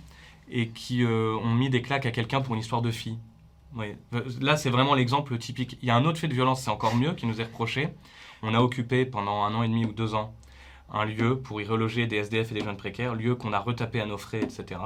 et 0.49 0.69
qui 0.69 1.03
euh, 1.03 1.35
ont 1.35 1.53
mis 1.53 1.69
des 1.69 1.81
claques 1.81 2.05
à 2.05 2.11
quelqu'un 2.11 2.41
pour 2.41 2.53
une 2.53 2.61
histoire 2.61 2.81
de 2.81 2.91
fille. 2.91 3.17
Oui. 3.75 3.95
Euh, 4.13 4.21
Là, 4.41 4.57
c'est 4.57 4.69
vraiment 4.69 4.93
l'exemple 4.93 5.37
typique. 5.37 5.77
Il 5.81 5.87
y 5.87 5.91
a 5.91 5.95
un 5.95 6.05
autre 6.05 6.19
fait 6.19 6.27
de 6.27 6.33
violence, 6.33 6.61
c'est 6.61 6.71
encore 6.71 6.95
mieux, 6.95 7.13
qui 7.13 7.25
nous 7.25 7.41
est 7.41 7.45
reproché. 7.45 7.89
On 8.41 8.53
a 8.53 8.59
occupé 8.59 9.05
pendant 9.05 9.43
un 9.43 9.53
an 9.55 9.63
et 9.63 9.67
demi 9.67 9.85
ou 9.85 9.91
deux 9.91 10.13
ans 10.13 10.33
un 10.93 11.05
lieu 11.05 11.39
pour 11.39 11.59
y 11.61 11.65
reloger 11.65 12.05
des 12.05 12.17
SDF 12.17 12.51
et 12.51 12.53
des 12.53 12.63
jeunes 12.63 12.77
précaires, 12.77 13.15
lieu 13.15 13.35
qu'on 13.35 13.53
a 13.53 13.59
retapé 13.59 13.99
à 14.01 14.05
nos 14.05 14.17
frais, 14.17 14.41
etc., 14.41 14.79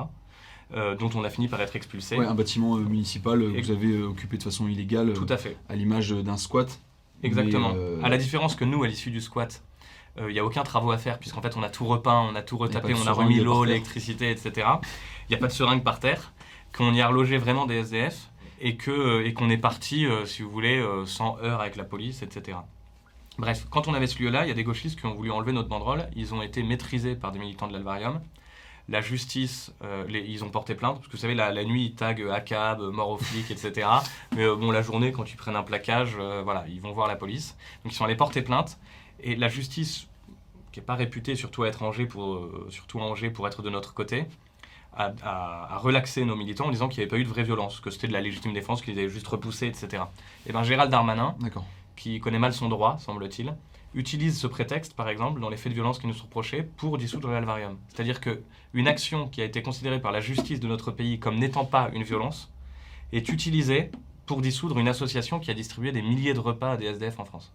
euh, 0.75 0.95
dont 0.95 1.09
on 1.15 1.23
a 1.23 1.29
fini 1.29 1.47
par 1.47 1.59
être 1.61 1.75
expulsé. 1.75 2.17
Ouais, 2.17 2.25
un 2.25 2.33
bâtiment 2.35 2.75
euh, 2.77 2.81
municipal 2.81 3.41
euh, 3.41 3.51
que 3.51 3.57
Ex- 3.57 3.67
vous 3.69 3.73
avez 3.75 3.87
euh, 3.91 4.05
occupé 4.07 4.37
de 4.37 4.43
façon 4.43 4.67
illégale, 4.67 5.09
euh, 5.09 5.13
Tout 5.13 5.25
à 5.29 5.37
fait. 5.37 5.57
à 5.69 5.75
l'image 5.75 6.11
euh, 6.13 6.21
d'un 6.21 6.37
squat. 6.37 6.79
Exactement. 7.23 7.69
Mais, 7.73 7.79
euh, 7.79 7.99
À 8.03 8.09
la 8.09 8.17
différence 8.17 8.55
que 8.55 8.65
nous, 8.65 8.83
à 8.83 8.87
l'issue 8.87 9.11
du 9.11 9.19
squat, 9.21 9.61
euh, 10.19 10.29
il 10.29 10.33
n'y 10.33 10.39
a 10.39 10.45
aucun 10.45 10.63
travaux 10.63 10.91
à 10.91 10.97
faire, 10.97 11.19
puisqu'en 11.19 11.41
fait, 11.41 11.55
on 11.57 11.63
a 11.63 11.69
tout 11.69 11.85
repeint, 11.85 12.27
on 12.31 12.35
a 12.35 12.41
tout 12.41 12.57
retapé, 12.57 12.93
on 12.93 13.07
a 13.07 13.11
remis 13.11 13.39
l'eau, 13.39 13.63
l'électricité, 13.65 14.29
etc. 14.31 14.67
Il 15.27 15.31
n'y 15.31 15.35
a 15.35 15.39
pas 15.39 15.47
de 15.47 15.51
seringue 15.51 15.83
par 15.83 15.99
terre, 15.99 16.33
qu'on 16.77 16.93
y 16.93 17.01
a 17.01 17.07
relogé 17.07 17.37
vraiment 17.37 17.65
des 17.65 17.75
SDF, 17.75 18.29
et 18.61 18.77
euh, 18.89 19.25
et 19.25 19.33
qu'on 19.33 19.49
est 19.49 19.57
parti, 19.57 20.05
euh, 20.05 20.25
si 20.25 20.41
vous 20.41 20.49
voulez, 20.51 20.77
euh, 20.79 21.05
sans 21.05 21.37
heurts 21.43 21.61
avec 21.61 21.75
la 21.77 21.83
police, 21.83 22.21
etc. 22.23 22.57
Bref, 23.37 23.65
quand 23.69 23.87
on 23.87 23.93
avait 23.93 24.07
ce 24.07 24.21
lieu-là, 24.21 24.45
il 24.45 24.49
y 24.49 24.51
a 24.51 24.55
des 24.55 24.65
gauchistes 24.65 24.99
qui 24.99 25.05
ont 25.05 25.13
voulu 25.13 25.31
enlever 25.31 25.53
notre 25.53 25.69
banderole. 25.69 26.09
Ils 26.15 26.33
ont 26.33 26.41
été 26.41 26.61
maîtrisés 26.61 27.15
par 27.15 27.31
des 27.31 27.39
militants 27.39 27.67
de 27.69 27.73
l'Alvarium. 27.73 28.19
La 28.89 29.01
justice, 29.01 29.71
euh, 29.83 30.03
les- 30.07 30.21
ils 30.25 30.43
ont 30.43 30.49
porté 30.49 30.73
plainte, 30.75 30.95
parce 30.95 31.07
que 31.07 31.11
vous 31.11 31.17
savez, 31.21 31.35
la, 31.35 31.51
la 31.51 31.63
nuit, 31.63 31.85
ils 31.85 31.95
taguent 31.95 32.21
euh, 32.23 32.31
ACAB, 32.33 32.81
euh, 32.81 32.91
mort 32.91 33.09
aux 33.09 33.17
flics, 33.17 33.51
etc. 33.51 33.87
Mais 34.35 34.45
bon, 34.47 34.71
la 34.71 34.81
journée, 34.81 35.11
quand 35.11 35.31
ils 35.31 35.35
prennent 35.35 35.55
un 35.55 35.63
plaquage, 35.63 36.15
voilà, 36.43 36.65
ils 36.67 36.81
vont 36.81 36.91
voir 36.91 37.07
la 37.07 37.15
police. 37.15 37.55
Donc 37.83 37.93
ils 37.93 37.95
sont 37.95 38.05
allés 38.05 38.15
porter 38.15 38.41
plainte. 38.41 38.79
Et 39.21 39.35
la 39.35 39.47
justice, 39.47 40.07
qui 40.71 40.79
n'est 40.79 40.85
pas 40.85 40.95
réputée, 40.95 41.35
surtout 41.35 41.63
à, 41.63 41.71
pour, 42.09 42.49
surtout 42.69 42.99
à 42.99 43.03
Angers, 43.03 43.29
pour 43.29 43.47
être 43.47 43.61
de 43.61 43.69
notre 43.69 43.93
côté, 43.93 44.25
a, 44.95 45.11
a- 45.23 45.75
a 45.75 45.77
relaxé 45.77 46.25
nos 46.25 46.35
militants 46.35 46.65
en 46.65 46.71
disant 46.71 46.87
qu'il 46.89 46.97
n'y 46.99 47.03
avait 47.03 47.09
pas 47.09 47.17
eu 47.17 47.23
de 47.23 47.29
vraie 47.29 47.43
violence, 47.43 47.79
que 47.79 47.91
c'était 47.91 48.07
de 48.07 48.13
la 48.13 48.21
légitime 48.21 48.53
défense, 48.53 48.81
qu'ils 48.81 48.97
avaient 48.97 49.09
juste 49.09 49.27
repoussé, 49.27 49.67
etc. 49.67 50.03
Et 50.47 50.51
bien 50.51 50.63
Gérald 50.63 50.89
Darmanin, 50.91 51.35
D'accord. 51.39 51.65
Qui 51.99 52.19
connaît 52.19 52.39
mal 52.39 52.53
son 52.53 52.69
droit, 52.69 52.97
semble-t-il, 52.97 53.53
utilise 53.93 54.39
ce 54.39 54.47
prétexte, 54.47 54.93
par 54.95 55.09
exemple, 55.09 55.41
dans 55.41 55.49
les 55.49 55.57
faits 55.57 55.71
de 55.71 55.75
violence 55.75 55.99
qui 55.99 56.07
nous 56.07 56.13
sont 56.13 56.25
reprochés, 56.25 56.63
pour 56.63 56.97
dissoudre 56.97 57.29
l'Alvarium. 57.29 57.77
C'est-à-dire 57.89 58.21
qu'une 58.21 58.87
action 58.87 59.27
qui 59.27 59.41
a 59.41 59.45
été 59.45 59.61
considérée 59.61 59.99
par 59.99 60.11
la 60.11 60.21
justice 60.21 60.59
de 60.59 60.67
notre 60.67 60.91
pays 60.91 61.19
comme 61.19 61.37
n'étant 61.37 61.65
pas 61.65 61.89
une 61.93 62.03
violence 62.03 62.49
est 63.11 63.27
utilisée 63.29 63.91
pour 64.25 64.41
dissoudre 64.41 64.79
une 64.79 64.87
association 64.87 65.39
qui 65.39 65.51
a 65.51 65.53
distribué 65.53 65.91
des 65.91 66.01
milliers 66.01 66.33
de 66.33 66.39
repas 66.39 66.73
à 66.73 66.77
des 66.77 66.85
SDF 66.85 67.19
en 67.19 67.25
France. 67.25 67.51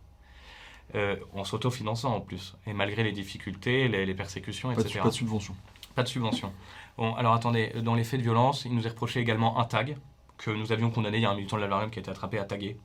Euh, 0.94 1.16
en 1.32 1.44
s'autofinançant 1.44 2.14
en 2.14 2.20
plus, 2.20 2.54
et 2.66 2.74
malgré 2.74 3.02
les 3.02 3.12
difficultés, 3.12 3.88
les, 3.88 4.04
les 4.04 4.14
persécutions, 4.14 4.68
Pas 4.68 4.76
de, 4.76 4.80
etc. 4.82 5.00
pas 5.00 5.08
de 5.08 5.14
subvention. 5.14 5.56
Pas 5.94 6.02
de 6.02 6.08
subvention. 6.08 6.52
Bon, 6.98 7.14
alors 7.14 7.32
attendez, 7.32 7.72
dans 7.82 7.94
les 7.94 8.04
faits 8.04 8.20
de 8.20 8.24
violence, 8.24 8.66
il 8.66 8.74
nous 8.74 8.86
est 8.86 8.90
reproché 8.90 9.20
également 9.20 9.58
un 9.58 9.64
tag 9.64 9.96
que 10.36 10.50
nous 10.50 10.70
avions 10.70 10.90
condamné. 10.90 11.18
Il 11.18 11.22
y 11.22 11.26
a 11.26 11.30
un 11.30 11.34
militant 11.34 11.56
de 11.56 11.62
l'Alvarium 11.62 11.90
qui 11.90 11.98
a 11.98 12.02
été 12.02 12.10
attrapé 12.10 12.38
à 12.38 12.44
taguer. 12.44 12.76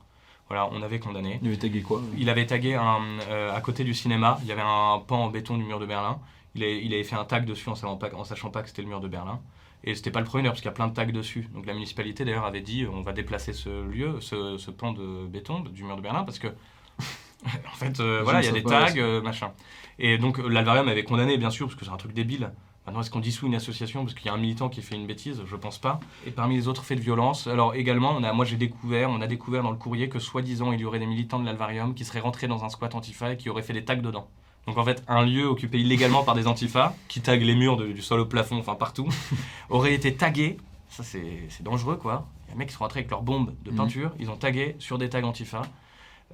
Voilà, 0.50 0.68
on 0.72 0.82
avait 0.82 0.98
condamné. 0.98 1.38
Il 1.42 1.48
avait 1.48 1.56
tagué 1.58 1.80
quoi 1.80 2.02
Il 2.18 2.28
avait 2.28 2.44
tagué 2.44 2.74
un, 2.74 3.00
euh, 3.28 3.54
à 3.54 3.60
côté 3.60 3.84
du 3.84 3.94
cinéma, 3.94 4.38
il 4.42 4.48
y 4.48 4.52
avait 4.52 4.60
un 4.60 5.00
pan 5.06 5.24
en 5.24 5.30
béton 5.30 5.56
du 5.56 5.62
mur 5.62 5.78
de 5.78 5.86
Berlin. 5.86 6.18
Il, 6.56 6.64
avait 6.92 7.04
fait 7.04 7.14
un 7.14 7.24
tag 7.24 7.44
dessus 7.44 7.68
en 7.68 7.76
sachant 7.76 7.96
pas, 7.96 8.12
en 8.12 8.24
sachant 8.24 8.50
pas 8.50 8.62
que 8.62 8.68
c'était 8.68 8.82
le 8.82 8.88
mur 8.88 9.00
de 9.00 9.06
Berlin. 9.06 9.40
Et 9.84 9.94
c'était 9.94 10.10
pas 10.10 10.18
le 10.18 10.26
premier 10.26 10.42
d'ailleurs, 10.42 10.54
parce 10.54 10.60
qu'il 10.60 10.68
y 10.68 10.72
a 10.72 10.74
plein 10.74 10.88
de 10.88 10.94
tags 10.94 11.06
dessus. 11.06 11.48
Donc 11.54 11.66
la 11.66 11.72
municipalité 11.72 12.24
d'ailleurs 12.24 12.44
avait 12.44 12.60
dit 12.60 12.84
on 12.92 13.02
va 13.02 13.12
déplacer 13.12 13.52
ce 13.52 13.84
lieu, 13.88 14.20
ce, 14.20 14.58
ce 14.58 14.72
pan 14.72 14.92
de 14.92 15.26
béton 15.26 15.60
du 15.60 15.84
mur 15.84 15.96
de 15.96 16.02
Berlin, 16.02 16.24
parce 16.24 16.40
que 16.40 16.48
en 17.72 17.76
fait, 17.76 18.00
euh, 18.00 18.20
voilà, 18.22 18.40
il 18.42 18.46
y 18.46 18.48
a 18.48 18.52
des 18.52 18.62
tags, 18.62 18.88
euh, 18.96 19.22
machin. 19.22 19.52
Et 19.98 20.18
donc 20.18 20.38
euh, 20.38 20.48
l'Alvarium 20.48 20.88
avait 20.88 21.04
condamné 21.04 21.38
bien 21.38 21.50
sûr, 21.50 21.66
parce 21.66 21.78
que 21.78 21.84
c'est 21.84 21.90
un 21.90 21.96
truc 21.96 22.12
débile. 22.12 22.50
Maintenant, 22.90 23.02
est-ce 23.02 23.10
qu'on 23.12 23.20
dissout 23.20 23.46
une 23.46 23.54
association 23.54 24.02
parce 24.04 24.16
qu'il 24.16 24.26
y 24.26 24.30
a 24.30 24.32
un 24.32 24.36
militant 24.36 24.68
qui 24.68 24.82
fait 24.82 24.96
une 24.96 25.06
bêtise? 25.06 25.40
Je 25.46 25.54
pense 25.54 25.78
pas. 25.78 26.00
Et 26.26 26.32
parmi 26.32 26.56
les 26.56 26.66
autres 26.66 26.82
faits 26.82 26.98
de 26.98 27.02
violence, 27.04 27.46
alors 27.46 27.76
également, 27.76 28.10
on 28.18 28.24
a, 28.24 28.32
moi 28.32 28.44
j'ai 28.44 28.56
découvert, 28.56 29.10
on 29.10 29.20
a 29.20 29.28
découvert 29.28 29.62
dans 29.62 29.70
le 29.70 29.76
courrier 29.76 30.08
que 30.08 30.18
soi-disant 30.18 30.72
il 30.72 30.80
y 30.80 30.84
aurait 30.84 30.98
des 30.98 31.06
militants 31.06 31.38
de 31.38 31.44
l'Alvarium 31.46 31.94
qui 31.94 32.04
seraient 32.04 32.18
rentrés 32.18 32.48
dans 32.48 32.64
un 32.64 32.68
squat 32.68 32.92
antifa 32.96 33.32
et 33.34 33.36
qui 33.36 33.48
auraient 33.48 33.62
fait 33.62 33.74
des 33.74 33.84
tags 33.84 33.94
dedans. 33.94 34.26
Donc 34.66 34.76
en 34.76 34.82
fait, 34.84 35.04
un 35.06 35.24
lieu 35.24 35.46
occupé 35.46 35.78
illégalement 35.78 36.24
par 36.24 36.34
des 36.34 36.48
antifas, 36.48 36.96
qui 37.06 37.20
taguent 37.20 37.42
les 37.44 37.54
murs 37.54 37.76
de- 37.76 37.92
du 37.92 38.02
sol 38.02 38.18
au 38.18 38.26
plafond, 38.26 38.58
enfin 38.58 38.74
partout, 38.74 39.06
aurait 39.70 39.94
été 39.94 40.12
tagué. 40.16 40.56
Ça 40.88 41.04
c'est 41.04 41.44
c'est 41.48 41.62
dangereux 41.62 41.94
quoi. 41.94 42.26
Il 42.46 42.48
y 42.48 42.50
a 42.50 42.52
des 42.54 42.58
mecs 42.58 42.68
qui 42.70 42.74
sont 42.74 42.82
rentrés 42.82 42.98
avec 43.00 43.10
leurs 43.12 43.22
bombes 43.22 43.54
de 43.64 43.70
Mhm. 43.70 43.76
peinture, 43.76 44.10
ils 44.18 44.30
ont 44.30 44.36
tagué 44.36 44.74
sur 44.80 44.98
des 44.98 45.08
tags 45.08 45.22
antifa. 45.22 45.62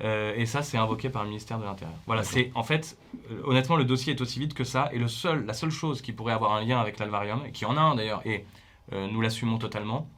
Euh, 0.03 0.35
et 0.37 0.45
ça, 0.47 0.63
c'est 0.63 0.77
invoqué 0.77 1.09
par 1.09 1.23
le 1.23 1.29
ministère 1.29 1.59
de 1.59 1.65
l'Intérieur. 1.65 1.97
Voilà, 2.07 2.23
c'est 2.23 2.51
en 2.55 2.63
fait, 2.63 2.99
euh, 3.31 3.41
honnêtement, 3.45 3.77
le 3.77 3.85
dossier 3.85 4.15
est 4.15 4.21
aussi 4.21 4.39
vide 4.39 4.53
que 4.53 4.65
ça. 4.65 4.91
Et 4.93 4.99
le 4.99 5.09
seul, 5.09 5.47
la 5.47 5.55
seule 5.55 5.71
chose 5.71 6.03
qui 6.03 6.13
pourrait 6.13 6.35
avoir 6.35 6.53
un 6.53 6.63
lien 6.63 6.79
avec 6.79 6.99
l'Alvarium, 6.99 7.45
et 7.47 7.53
qui 7.53 7.65
en 7.65 7.77
a 7.77 7.81
un 7.81 7.95
d'ailleurs, 7.95 8.21
et 8.27 8.45
euh, 8.93 9.09
nous 9.09 9.21
l'assumons 9.21 9.59
totalement, 9.59 10.09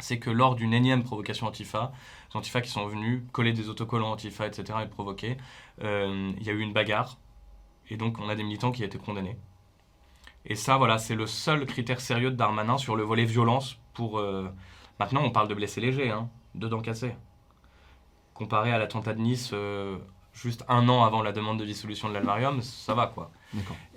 c'est 0.00 0.18
que 0.18 0.30
lors 0.30 0.56
d'une 0.56 0.74
énième 0.74 1.04
provocation 1.04 1.46
Antifa, 1.46 1.92
les 2.30 2.38
Antifa 2.38 2.60
qui 2.60 2.70
sont 2.70 2.86
venus 2.86 3.22
coller 3.30 3.52
des 3.52 3.68
autocollants 3.68 4.10
Antifa, 4.10 4.46
etc., 4.46 4.80
et 4.82 4.86
provoquer, 4.86 5.36
il 5.80 6.42
y 6.42 6.50
a 6.50 6.52
eu 6.52 6.60
une 6.60 6.72
bagarre. 6.72 7.18
Et 7.90 7.96
donc, 7.96 8.18
on 8.18 8.28
a 8.28 8.34
des 8.34 8.42
militants 8.42 8.72
qui 8.72 8.82
ont 8.82 8.86
été 8.86 8.98
condamnés. 8.98 9.36
Et 10.44 10.56
ça, 10.56 10.76
voilà, 10.76 10.98
c'est 10.98 11.14
le 11.14 11.26
seul 11.26 11.66
critère 11.66 12.00
sérieux 12.00 12.30
de 12.30 12.36
Darmanin 12.36 12.78
sur 12.78 12.96
le 12.96 13.04
volet 13.04 13.24
violence 13.24 13.78
pour. 13.94 14.20
Maintenant, 14.98 15.22
on 15.24 15.30
parle 15.30 15.48
de 15.48 15.54
blessés 15.54 15.80
légers, 15.80 16.10
hein, 16.10 16.28
de 16.54 16.68
dents 16.68 16.80
cassées. 16.80 17.14
Comparé 18.42 18.72
à 18.72 18.78
l'attentat 18.78 19.14
de 19.14 19.20
Nice, 19.20 19.50
euh, 19.52 19.96
juste 20.34 20.64
un 20.68 20.88
an 20.88 21.04
avant 21.04 21.22
la 21.22 21.30
demande 21.30 21.60
de 21.60 21.64
dissolution 21.64 22.08
de 22.08 22.14
l'Alvarium, 22.14 22.60
ça 22.60 22.92
va 22.92 23.06
quoi. 23.06 23.30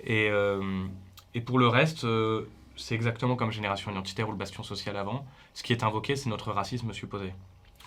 Et, 0.04 0.28
euh, 0.30 0.86
et 1.34 1.40
pour 1.40 1.58
le 1.58 1.66
reste, 1.66 2.04
euh, 2.04 2.48
c'est 2.76 2.94
exactement 2.94 3.34
comme 3.34 3.50
Génération 3.50 3.90
Identitaire 3.90 4.28
ou 4.28 4.30
le 4.30 4.36
Bastion 4.36 4.62
Social 4.62 4.96
avant. 4.96 5.26
Ce 5.52 5.64
qui 5.64 5.72
est 5.72 5.82
invoqué, 5.82 6.14
c'est 6.14 6.28
notre 6.28 6.52
racisme 6.52 6.92
supposé. 6.92 7.32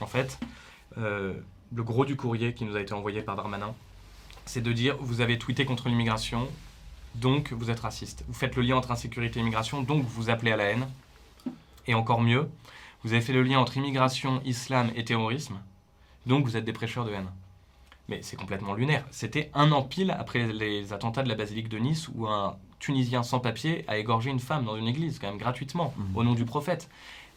En 0.01 0.05
fait, 0.05 0.37
le 0.97 1.43
gros 1.71 2.03
du 2.03 2.17
courrier 2.17 2.53
qui 2.53 2.65
nous 2.65 2.75
a 2.75 2.81
été 2.81 2.91
envoyé 2.91 3.21
par 3.21 3.37
Darmanin, 3.37 3.73
c'est 4.45 4.61
de 4.61 4.73
dire 4.73 4.97
vous 4.99 5.21
avez 5.21 5.39
tweeté 5.39 5.63
contre 5.63 5.87
l'immigration, 5.87 6.49
donc 7.15 7.53
vous 7.53 7.71
êtes 7.71 7.79
raciste. 7.79 8.25
Vous 8.27 8.33
faites 8.33 8.57
le 8.57 8.63
lien 8.63 8.75
entre 8.75 8.91
insécurité 8.91 9.39
et 9.39 9.43
immigration, 9.43 9.81
donc 9.81 10.03
vous 10.03 10.29
appelez 10.29 10.51
à 10.51 10.57
la 10.57 10.65
haine. 10.65 10.89
Et 11.87 11.93
encore 11.93 12.19
mieux, 12.19 12.49
vous 13.05 13.13
avez 13.13 13.21
fait 13.21 13.31
le 13.31 13.43
lien 13.43 13.59
entre 13.59 13.77
immigration, 13.77 14.41
islam 14.43 14.91
et 14.97 15.05
terrorisme, 15.05 15.55
donc 16.29 16.45
vous 16.45 16.55
êtes 16.55 16.63
des 16.63 16.71
prêcheurs 16.73 17.03
de 17.05 17.11
haine. 17.11 17.29
Mais 18.07 18.21
c'est 18.21 18.37
complètement 18.37 18.73
lunaire. 18.73 19.05
C'était 19.11 19.51
un 19.53 19.71
an 19.71 19.83
pile 19.83 20.11
après 20.11 20.47
les 20.47 20.93
attentats 20.93 21.21
de 21.23 21.29
la 21.29 21.35
basilique 21.35 21.67
de 21.69 21.77
Nice 21.77 22.07
où 22.15 22.27
un 22.27 22.55
Tunisien 22.79 23.23
sans 23.23 23.39
papier 23.39 23.83
a 23.89 23.97
égorgé 23.97 24.29
une 24.29 24.39
femme 24.39 24.63
dans 24.63 24.77
une 24.77 24.87
église, 24.87 25.19
quand 25.19 25.27
même 25.27 25.37
gratuitement, 25.37 25.93
Mhm. 25.97 26.17
au 26.17 26.23
nom 26.23 26.33
du 26.33 26.45
prophète. 26.45 26.89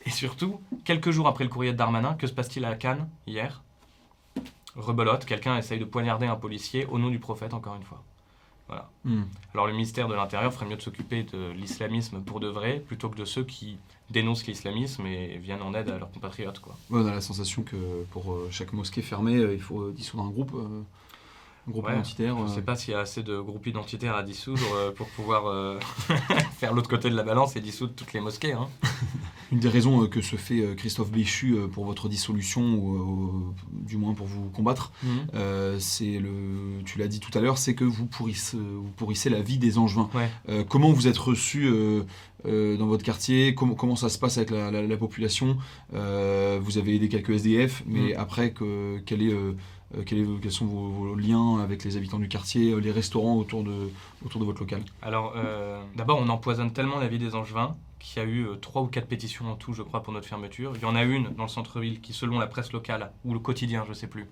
Et 0.06 0.10
surtout, 0.10 0.60
quelques 0.84 1.10
jours 1.10 1.26
après 1.28 1.44
le 1.44 1.50
courrier 1.50 1.72
de 1.72 1.76
Darmanin, 1.76 2.14
que 2.14 2.26
se 2.26 2.32
passe-t-il 2.32 2.64
à 2.64 2.74
Cannes 2.74 3.08
hier? 3.26 3.62
Rebelote, 4.76 5.24
quelqu'un 5.26 5.56
essaye 5.58 5.78
de 5.78 5.84
poignarder 5.84 6.26
un 6.26 6.36
policier 6.36 6.86
au 6.86 6.98
nom 6.98 7.08
du 7.10 7.18
prophète, 7.18 7.52
encore 7.54 7.74
une 7.74 7.82
fois. 7.82 8.02
Hmm. 9.04 9.22
Alors 9.54 9.66
le 9.66 9.72
ministère 9.72 10.08
de 10.08 10.14
l'Intérieur 10.14 10.52
ferait 10.52 10.66
mieux 10.66 10.76
de 10.76 10.82
s'occuper 10.82 11.22
de 11.24 11.50
l'islamisme 11.52 12.20
pour 12.22 12.40
de 12.40 12.48
vrai, 12.48 12.78
plutôt 12.86 13.08
que 13.08 13.16
de 13.16 13.24
ceux 13.24 13.44
qui 13.44 13.78
dénoncent 14.10 14.46
l'islamisme 14.46 15.06
et 15.06 15.38
viennent 15.38 15.62
en 15.62 15.72
aide 15.74 15.88
à 15.88 15.98
leurs 15.98 16.10
compatriotes. 16.10 16.58
Quoi. 16.60 16.76
Ouais, 16.90 17.00
on 17.00 17.06
a 17.06 17.12
la 17.14 17.20
sensation 17.20 17.62
que 17.62 18.04
pour 18.10 18.32
euh, 18.32 18.48
chaque 18.50 18.72
mosquée 18.72 19.02
fermée, 19.02 19.36
euh, 19.36 19.54
il 19.54 19.60
faut 19.60 19.80
euh, 19.80 19.92
dissoudre 19.96 20.24
un 20.24 20.28
groupe. 20.30 20.52
Groupe 21.68 21.86
Ouais, 21.86 21.92
identitaire. 21.92 22.36
Je 22.38 22.42
ne 22.42 22.48
sais 22.48 22.62
pas 22.62 22.74
s'il 22.74 22.92
y 22.92 22.96
a 22.96 23.00
assez 23.00 23.22
de 23.22 23.38
groupes 23.40 23.66
identitaires 23.68 24.16
à 24.16 24.22
dissoudre 24.24 24.92
pour 24.96 25.06
pouvoir 25.10 25.78
faire 26.58 26.74
l'autre 26.74 26.88
côté 26.88 27.08
de 27.08 27.14
la 27.14 27.22
balance 27.22 27.54
et 27.54 27.60
dissoudre 27.60 27.94
toutes 27.94 28.12
les 28.12 28.20
mosquées. 28.20 28.52
hein. 28.52 28.68
Une 29.52 29.58
des 29.60 29.68
raisons 29.68 30.02
euh, 30.02 30.06
que 30.08 30.20
se 30.22 30.36
fait 30.36 30.60
euh, 30.60 30.74
Christophe 30.74 31.10
Béchu 31.12 31.54
euh, 31.54 31.66
pour 31.68 31.84
votre 31.84 32.08
dissolution, 32.08 32.62
ou 32.74 33.54
du 33.72 33.96
moins 33.98 34.14
pour 34.14 34.26
vous 34.26 34.48
combattre, 34.50 34.92
euh, 35.34 35.76
c'est 35.78 36.18
le, 36.18 36.82
tu 36.86 36.98
l'as 36.98 37.06
dit 37.06 37.20
tout 37.20 37.36
à 37.36 37.40
l'heure, 37.42 37.58
c'est 37.58 37.74
que 37.74 37.84
vous 37.84 38.06
pourrissez, 38.06 38.56
vous 38.56 38.90
pourrissez 38.96 39.28
la 39.30 39.42
vie 39.42 39.58
des 39.58 39.76
Angevins. 39.78 40.08
Ouais. 40.14 40.28
Euh, 40.48 40.64
comment 40.66 40.90
vous 40.90 41.06
êtes 41.06 41.18
reçu 41.18 41.66
euh, 41.66 42.02
dans 42.44 42.86
votre 42.86 43.04
quartier? 43.04 43.54
Comment, 43.54 43.74
comment 43.74 43.94
ça 43.96 44.08
se 44.08 44.18
passe 44.18 44.38
avec 44.38 44.50
la, 44.50 44.70
la- 44.70 44.82
la 44.86 44.96
population? 44.96 45.56
Vous 45.92 46.78
avez 46.78 46.94
aidé 46.96 47.08
quelques 47.08 47.30
SDF, 47.30 47.82
mais 47.86 48.14
Mm. 48.14 48.18
après, 48.18 48.52
que, 48.52 48.98
quel 49.06 49.22
est, 49.22 49.34
quels 50.06 50.50
sont 50.50 50.64
vos, 50.66 50.88
vos 50.88 51.14
liens 51.14 51.58
avec 51.62 51.84
les 51.84 51.96
habitants 51.98 52.18
du 52.18 52.28
quartier, 52.28 52.74
les 52.80 52.90
restaurants 52.90 53.36
autour 53.36 53.62
de, 53.62 53.90
autour 54.24 54.40
de 54.40 54.46
votre 54.46 54.60
local? 54.60 54.82
Alors, 55.02 55.34
euh, 55.36 55.80
d'abord, 55.96 56.18
on 56.20 56.28
empoisonne 56.30 56.72
tellement 56.72 56.98
la 56.98 57.08
vie 57.08 57.18
des 57.18 57.34
Angevins 57.34 57.76
qu'il 58.02 58.22
y 58.22 58.26
a 58.26 58.28
eu 58.28 58.46
euh, 58.46 58.56
trois 58.56 58.82
ou 58.82 58.88
quatre 58.88 59.06
pétitions 59.06 59.50
en 59.50 59.54
tout, 59.54 59.72
je 59.72 59.82
crois, 59.82 60.02
pour 60.02 60.12
notre 60.12 60.26
fermeture. 60.26 60.72
Il 60.76 60.82
y 60.82 60.84
en 60.84 60.96
a 60.96 61.04
une 61.04 61.28
dans 61.34 61.44
le 61.44 61.48
centre-ville 61.48 62.00
qui, 62.00 62.12
selon 62.12 62.38
la 62.38 62.48
presse 62.48 62.72
locale, 62.72 63.12
ou 63.24 63.32
le 63.32 63.38
quotidien, 63.38 63.84
je 63.84 63.90
ne 63.90 63.94
sais 63.94 64.08
plus, 64.08 64.28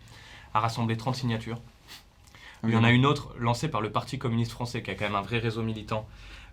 a 0.52 0.60
rassemblé 0.60 0.96
30 0.96 1.14
signatures. 1.14 1.60
Il 2.64 2.70
y 2.70 2.76
en 2.76 2.84
a 2.84 2.90
une 2.90 3.06
autre 3.06 3.34
lancée 3.38 3.70
par 3.70 3.80
le 3.80 3.90
Parti 3.90 4.18
communiste 4.18 4.52
français, 4.52 4.82
qui 4.82 4.90
a 4.90 4.94
quand 4.94 5.06
même 5.06 5.14
un 5.14 5.22
vrai 5.22 5.38
réseau 5.38 5.62
militant, 5.62 6.06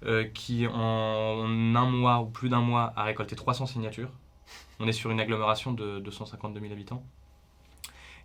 euh, 0.05 0.23
qui 0.23 0.65
en 0.67 1.75
un 1.75 1.89
mois 1.89 2.21
ou 2.21 2.27
plus 2.27 2.47
d'un 2.47 2.61
mois 2.61 2.93
a 2.95 3.03
récolté 3.03 3.35
300 3.35 3.65
signatures. 3.65 4.09
On 4.79 4.87
est 4.87 4.93
sur 4.93 5.11
une 5.11 5.19
agglomération 5.19 5.73
de 5.73 5.99
252 5.99 6.61
000 6.61 6.71
habitants. 6.71 7.03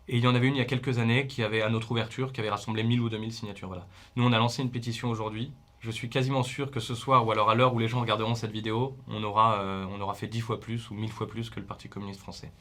Et 0.06 0.18
il 0.18 0.22
y 0.22 0.28
en 0.28 0.34
avait 0.34 0.46
une 0.46 0.54
il 0.54 0.58
y 0.58 0.62
a 0.62 0.66
quelques 0.66 0.98
années 0.98 1.26
qui 1.26 1.42
avait, 1.42 1.62
à 1.62 1.70
notre 1.70 1.90
ouverture, 1.90 2.32
qui 2.32 2.40
avait 2.40 2.50
rassemblé 2.50 2.84
1000 2.84 3.00
ou 3.00 3.08
2000 3.08 3.32
signatures. 3.32 3.68
Voilà. 3.68 3.86
Nous, 4.14 4.24
on 4.24 4.32
a 4.32 4.38
lancé 4.38 4.62
une 4.62 4.70
pétition 4.70 5.08
aujourd'hui. 5.10 5.52
Je 5.82 5.90
suis 5.90 6.08
quasiment 6.08 6.44
sûr 6.44 6.70
que 6.70 6.78
ce 6.78 6.94
soir, 6.94 7.26
ou 7.26 7.32
alors 7.32 7.50
à 7.50 7.56
l'heure 7.56 7.74
où 7.74 7.80
les 7.80 7.88
gens 7.88 8.00
regarderont 8.00 8.36
cette 8.36 8.52
vidéo, 8.52 8.96
on 9.08 9.24
aura, 9.24 9.60
euh, 9.62 10.12
fait 10.14 10.28
10 10.28 10.40
fois 10.40 10.60
plus 10.60 10.88
ou 10.90 10.94
1000 10.94 11.10
fois 11.10 11.26
plus 11.26 11.50
que 11.50 11.58
le 11.58 11.66
Parti 11.66 11.88
communiste 11.88 12.20
français. 12.20 12.52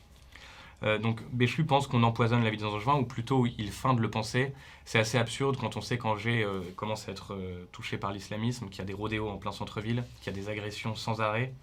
Euh, 0.81 0.97
donc 0.97 1.21
Béchu 1.31 1.63
pense 1.63 1.85
qu'on 1.85 2.01
empoisonne 2.01 2.43
la 2.43 2.49
vie 2.49 2.57
des 2.57 2.65
Angevins, 2.65 2.95
ou 2.95 3.05
plutôt 3.05 3.45
il 3.45 3.71
feint 3.71 3.93
de 3.93 4.01
le 4.01 4.09
penser. 4.09 4.53
C'est 4.85 4.97
assez 4.97 5.19
absurde 5.19 5.57
quand 5.57 5.77
on 5.77 5.81
sait 5.81 5.99
qu'Angers 5.99 6.43
euh, 6.43 6.61
commence 6.75 7.07
à 7.07 7.11
être 7.11 7.37
touché 7.71 7.99
par 7.99 8.11
l'islamisme, 8.11 8.69
qu'il 8.69 8.79
y 8.79 8.81
a 8.81 8.85
des 8.85 8.93
rodéos 8.93 9.29
en 9.29 9.37
plein 9.37 9.51
centre-ville, 9.51 10.03
qu'il 10.21 10.35
y 10.35 10.35
a 10.35 10.41
des 10.41 10.49
agressions 10.49 10.95
sans 10.95 11.21
arrêt. 11.21 11.53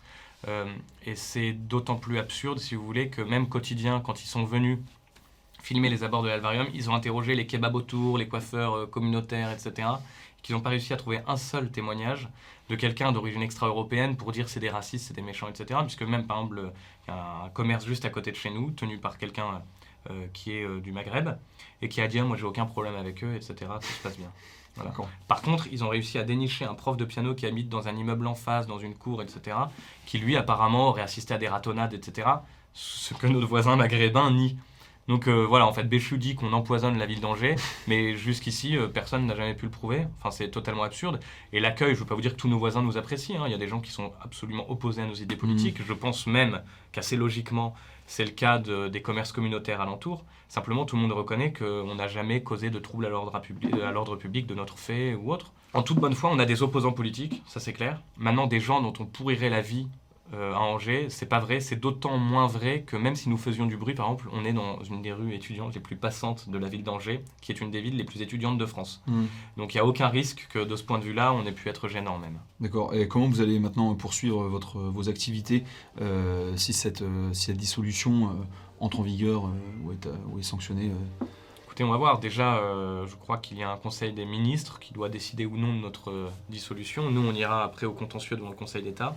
Et 1.04 1.16
c'est 1.16 1.52
d'autant 1.52 1.96
plus 1.96 2.18
absurde, 2.18 2.60
si 2.60 2.76
vous 2.76 2.86
voulez, 2.86 3.10
que 3.10 3.20
même 3.20 3.48
quotidien, 3.48 3.98
quand 3.98 4.22
ils 4.22 4.28
sont 4.28 4.44
venus 4.44 4.78
filmer 5.60 5.88
les 5.88 6.04
abords 6.04 6.22
de 6.22 6.28
l'Alvarium, 6.28 6.68
ils 6.72 6.88
ont 6.88 6.94
interrogé 6.94 7.34
les 7.34 7.48
kebabs 7.48 7.74
autour, 7.74 8.16
les 8.16 8.28
coiffeurs 8.28 8.88
communautaires, 8.88 9.50
etc. 9.50 9.88
Qu'ils 10.42 10.54
n'ont 10.54 10.60
pas 10.60 10.70
réussi 10.70 10.92
à 10.92 10.96
trouver 10.96 11.20
un 11.26 11.36
seul 11.36 11.70
témoignage 11.70 12.28
de 12.68 12.76
quelqu'un 12.76 13.12
d'origine 13.12 13.42
extra-européenne 13.42 14.16
pour 14.16 14.32
dire 14.32 14.48
c'est 14.48 14.60
des 14.60 14.70
racistes, 14.70 15.08
c'est 15.08 15.14
des 15.14 15.22
méchants, 15.22 15.48
etc. 15.48 15.80
Puisque 15.82 16.02
même, 16.02 16.26
par 16.26 16.38
exemple, 16.38 16.72
il 17.06 17.10
y 17.10 17.14
a 17.14 17.44
un 17.44 17.48
commerce 17.50 17.84
juste 17.84 18.04
à 18.04 18.10
côté 18.10 18.30
de 18.30 18.36
chez 18.36 18.50
nous, 18.50 18.70
tenu 18.70 18.98
par 18.98 19.18
quelqu'un 19.18 19.62
euh, 20.10 20.26
qui 20.32 20.52
est 20.52 20.64
euh, 20.64 20.80
du 20.80 20.92
Maghreb, 20.92 21.30
et 21.82 21.88
qui 21.88 22.00
a 22.00 22.08
dit 22.08 22.18
Ah, 22.18 22.24
moi 22.24 22.36
j'ai 22.36 22.44
aucun 22.44 22.66
problème 22.66 22.96
avec 22.96 23.24
eux, 23.24 23.34
etc. 23.34 23.54
Tout 23.80 23.86
se 23.86 24.02
passe 24.02 24.16
bien. 24.16 24.30
Voilà. 24.76 24.92
Par 25.26 25.42
contre, 25.42 25.66
ils 25.72 25.82
ont 25.82 25.88
réussi 25.88 26.18
à 26.18 26.24
dénicher 26.24 26.64
un 26.64 26.74
prof 26.74 26.96
de 26.96 27.04
piano 27.04 27.34
qui 27.34 27.46
habite 27.46 27.68
dans 27.68 27.88
un 27.88 27.96
immeuble 27.96 28.26
en 28.26 28.36
face, 28.36 28.66
dans 28.66 28.78
une 28.78 28.94
cour, 28.94 29.22
etc., 29.22 29.56
qui 30.06 30.18
lui 30.18 30.36
apparemment 30.36 30.88
aurait 30.88 31.02
assisté 31.02 31.34
à 31.34 31.38
des 31.38 31.48
ratonnades, 31.48 31.94
etc., 31.94 32.28
ce 32.74 33.12
que 33.14 33.26
notre 33.26 33.46
voisin 33.46 33.74
maghrébin 33.74 34.30
nie. 34.30 34.56
Donc 35.08 35.26
euh, 35.26 35.46
voilà, 35.46 35.66
en 35.66 35.72
fait, 35.72 35.84
Béchu 35.84 36.18
dit 36.18 36.34
qu'on 36.34 36.52
empoisonne 36.52 36.98
la 36.98 37.06
ville 37.06 37.20
d'Angers, 37.20 37.56
mais 37.88 38.14
jusqu'ici, 38.14 38.76
euh, 38.76 38.88
personne 38.88 39.26
n'a 39.26 39.34
jamais 39.34 39.54
pu 39.54 39.64
le 39.64 39.70
prouver. 39.70 40.06
Enfin, 40.20 40.30
c'est 40.30 40.50
totalement 40.50 40.82
absurde. 40.82 41.18
Et 41.52 41.60
l'accueil, 41.60 41.88
je 41.90 41.94
ne 41.94 41.98
veux 42.00 42.04
pas 42.06 42.14
vous 42.14 42.20
dire 42.20 42.32
que 42.32 42.40
tous 42.40 42.48
nos 42.48 42.58
voisins 42.58 42.82
nous 42.82 42.96
apprécient. 42.98 43.42
hein. 43.42 43.46
Il 43.48 43.50
y 43.52 43.54
a 43.54 43.58
des 43.58 43.68
gens 43.68 43.80
qui 43.80 43.90
sont 43.90 44.12
absolument 44.22 44.70
opposés 44.70 45.02
à 45.02 45.06
nos 45.06 45.14
idées 45.14 45.36
politiques. 45.36 45.78
Je 45.84 45.92
pense 45.94 46.26
même 46.26 46.60
qu'assez 46.92 47.16
logiquement, 47.16 47.74
c'est 48.06 48.24
le 48.24 48.30
cas 48.32 48.58
de- 48.58 48.88
des 48.88 49.00
commerces 49.02 49.32
communautaires 49.32 49.80
alentours. 49.80 50.24
Simplement, 50.50 50.84
tout 50.84 50.96
le 50.96 51.02
monde 51.02 51.12
reconnaît 51.12 51.52
qu'on 51.52 51.94
n'a 51.94 52.06
jamais 52.08 52.42
causé 52.42 52.70
de 52.70 52.78
troubles 52.78 53.06
à 53.06 53.08
l'ordre 53.10 53.38
public, 53.40 53.74
à 53.82 53.90
l'ordre 53.92 54.16
public 54.16 54.46
de 54.46 54.54
notre 54.54 54.78
fait 54.78 55.14
ou 55.14 55.32
autre. 55.32 55.52
En 55.74 55.82
toute 55.82 55.98
bonne 55.98 56.14
foi, 56.14 56.30
on 56.32 56.38
a 56.38 56.46
des 56.46 56.62
opposants 56.62 56.92
politiques, 56.92 57.42
ça 57.46 57.60
c'est 57.60 57.74
clair. 57.74 58.00
Maintenant, 58.16 58.46
des 58.46 58.58
gens 58.60 58.80
dont 58.80 58.94
on 59.00 59.04
pourrirait 59.04 59.50
la 59.50 59.60
vie 59.60 59.86
euh, 60.34 60.52
à 60.52 60.58
Angers, 60.58 61.06
c'est 61.08 61.26
pas 61.26 61.40
vrai. 61.40 61.60
C'est 61.60 61.76
d'autant 61.76 62.18
moins 62.18 62.46
vrai 62.46 62.82
que 62.82 62.96
même 62.96 63.16
si 63.16 63.28
nous 63.28 63.38
faisions 63.38 63.66
du 63.66 63.76
bruit, 63.76 63.94
par 63.94 64.06
exemple, 64.06 64.28
on 64.32 64.44
est 64.44 64.52
dans 64.52 64.82
une 64.84 65.00
des 65.00 65.12
rues 65.12 65.34
étudiantes 65.34 65.74
les 65.74 65.80
plus 65.80 65.96
passantes 65.96 66.50
de 66.50 66.58
la 66.58 66.68
ville 66.68 66.82
d'Angers, 66.82 67.24
qui 67.40 67.52
est 67.52 67.60
une 67.60 67.70
des 67.70 67.80
villes 67.80 67.96
les 67.96 68.04
plus 68.04 68.20
étudiantes 68.20 68.58
de 68.58 68.66
France. 68.66 69.02
Mm. 69.06 69.24
Donc 69.56 69.74
il 69.74 69.78
n'y 69.78 69.80
a 69.80 69.86
aucun 69.86 70.08
risque 70.08 70.46
que 70.52 70.58
de 70.58 70.76
ce 70.76 70.82
point 70.82 70.98
de 70.98 71.04
vue-là, 71.04 71.32
on 71.32 71.46
ait 71.46 71.52
pu 71.52 71.68
être 71.68 71.88
gênant 71.88 72.18
même. 72.18 72.38
D'accord. 72.60 72.94
Et 72.94 73.08
comment 73.08 73.28
vous 73.28 73.40
allez 73.40 73.58
maintenant 73.58 73.94
poursuivre 73.94 74.44
votre, 74.48 74.78
vos 74.78 75.08
activités 75.08 75.64
euh, 76.00 76.54
si, 76.56 76.72
cette, 76.72 77.02
euh, 77.02 77.32
si 77.32 77.46
cette 77.46 77.56
dissolution 77.56 78.30
entre 78.80 79.00
en 79.00 79.02
vigueur 79.02 79.50
ou, 79.82 79.92
est, 79.92 80.08
ou 80.30 80.38
est 80.38 80.42
sanctionnée 80.42 80.92
Écoutez, 81.64 81.84
on 81.84 81.90
va 81.90 81.96
voir. 81.96 82.20
Déjà, 82.20 82.60
je 83.06 83.14
crois 83.16 83.38
qu'il 83.38 83.58
y 83.58 83.62
a 83.62 83.70
un 83.70 83.76
conseil 83.76 84.12
des 84.12 84.24
ministres 84.24 84.78
qui 84.78 84.92
doit 84.92 85.08
décider 85.08 85.46
ou 85.46 85.56
non 85.56 85.74
de 85.74 85.80
notre 85.80 86.30
dissolution. 86.48 87.10
Nous, 87.10 87.26
on 87.26 87.32
ira 87.32 87.64
après 87.64 87.86
au 87.86 87.92
contentieux 87.92 88.36
devant 88.36 88.50
le 88.50 88.56
Conseil 88.56 88.82
d'État. 88.82 89.16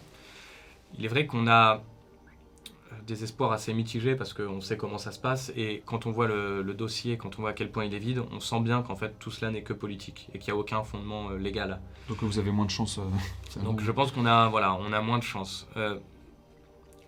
Il 0.98 1.06
est 1.06 1.08
vrai 1.08 1.26
qu'on 1.26 1.48
a 1.48 1.76
euh, 1.78 2.96
des 3.08 3.24
espoirs 3.24 3.52
assez 3.52 3.74
mitigés 3.74 4.16
parce 4.16 4.34
qu'on 4.34 4.62
sait 4.62 4.78
comment 4.78 4.98
ça 4.98 5.12
se 5.12 5.20
passe 5.20 5.52
et 5.56 5.82
quand 5.86 6.06
on 6.06 6.12
voit 6.12 6.28
le, 6.28 6.62
le 6.62 6.74
dossier, 6.74 7.18
quand 7.18 7.38
on 7.38 7.42
voit 7.42 7.52
à 7.52 7.54
quel 7.54 7.72
point 7.72 7.86
il 7.86 7.94
est 7.94 8.00
vide, 8.00 8.22
on 8.32 8.40
sent 8.40 8.60
bien 8.62 8.82
qu'en 8.82 8.96
fait 8.96 9.18
tout 9.20 9.32
cela 9.32 9.52
n'est 9.52 9.64
que 9.64 9.74
politique 9.74 10.30
et 10.34 10.40
qu'il 10.40 10.54
n'y 10.54 10.58
a 10.58 10.62
aucun 10.62 10.84
fondement 10.84 11.30
euh, 11.30 11.38
légal. 11.38 11.80
Donc 12.10 12.22
vous 12.24 12.40
avez 12.40 12.52
moins 12.52 12.66
de 12.66 12.72
chance. 12.72 13.00
euh, 13.00 13.64
Donc 13.64 13.82
je 13.82 13.92
pense 13.92 14.12
qu'on 14.12 14.26
a, 14.26 14.50
voilà, 14.50 14.76
on 14.76 14.92
a 14.94 15.02
moins 15.02 15.18
de 15.18 15.24
chance. 15.24 15.68
Euh, 15.78 15.98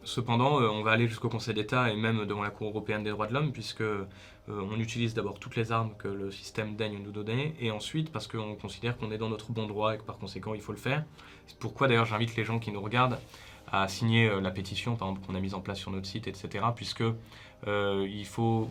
cependant, 0.06 0.58
on 0.58 0.84
va 0.84 0.92
aller 0.92 1.08
jusqu'au 1.08 1.30
Conseil 1.30 1.54
d'État 1.54 1.90
et 1.90 1.96
même 1.96 2.26
devant 2.26 2.44
la 2.44 2.50
Cour 2.50 2.68
européenne 2.70 3.04
des 3.04 3.12
droits 3.12 3.28
de 3.28 3.34
l'homme, 3.34 3.54
puisque 3.54 3.84
on 4.50 4.78
utilise 4.78 5.14
d'abord 5.14 5.40
toutes 5.40 5.56
les 5.56 5.72
armes 5.72 5.92
que 5.98 6.10
le 6.10 6.30
système 6.30 6.76
daigne 6.76 7.02
nous 7.02 7.12
donner, 7.14 7.56
et 7.62 7.72
ensuite 7.72 8.12
parce 8.12 8.28
qu'on 8.28 8.56
considère 8.56 8.98
qu'on 8.98 9.12
est 9.12 9.18
dans 9.18 9.30
notre 9.30 9.54
bon 9.54 9.66
droit 9.66 9.96
et 9.96 9.98
que 9.98 10.04
par 10.04 10.18
conséquent 10.18 10.54
il 10.54 10.60
faut 10.60 10.74
le 10.74 10.78
faire. 10.78 11.06
C'est 11.48 11.58
pourquoi 11.58 11.88
d'ailleurs 11.88 12.06
j'invite 12.06 12.36
les 12.36 12.44
gens 12.44 12.60
qui 12.60 12.70
nous 12.74 12.82
regardent 12.82 13.18
à 13.74 13.88
signer 13.88 14.30
euh, 14.30 14.40
la 14.40 14.52
pétition, 14.52 14.96
qu'on 14.96 15.36
a 15.36 15.40
mise 15.40 15.56
en 15.56 15.60
place 15.60 15.80
sur 15.80 15.92
notre 15.92 16.06
site, 16.06 16.28
etc., 16.28 16.64
puisque 16.76 17.04
euh, 17.68 18.08
il 18.10 18.26
faut 18.26 18.70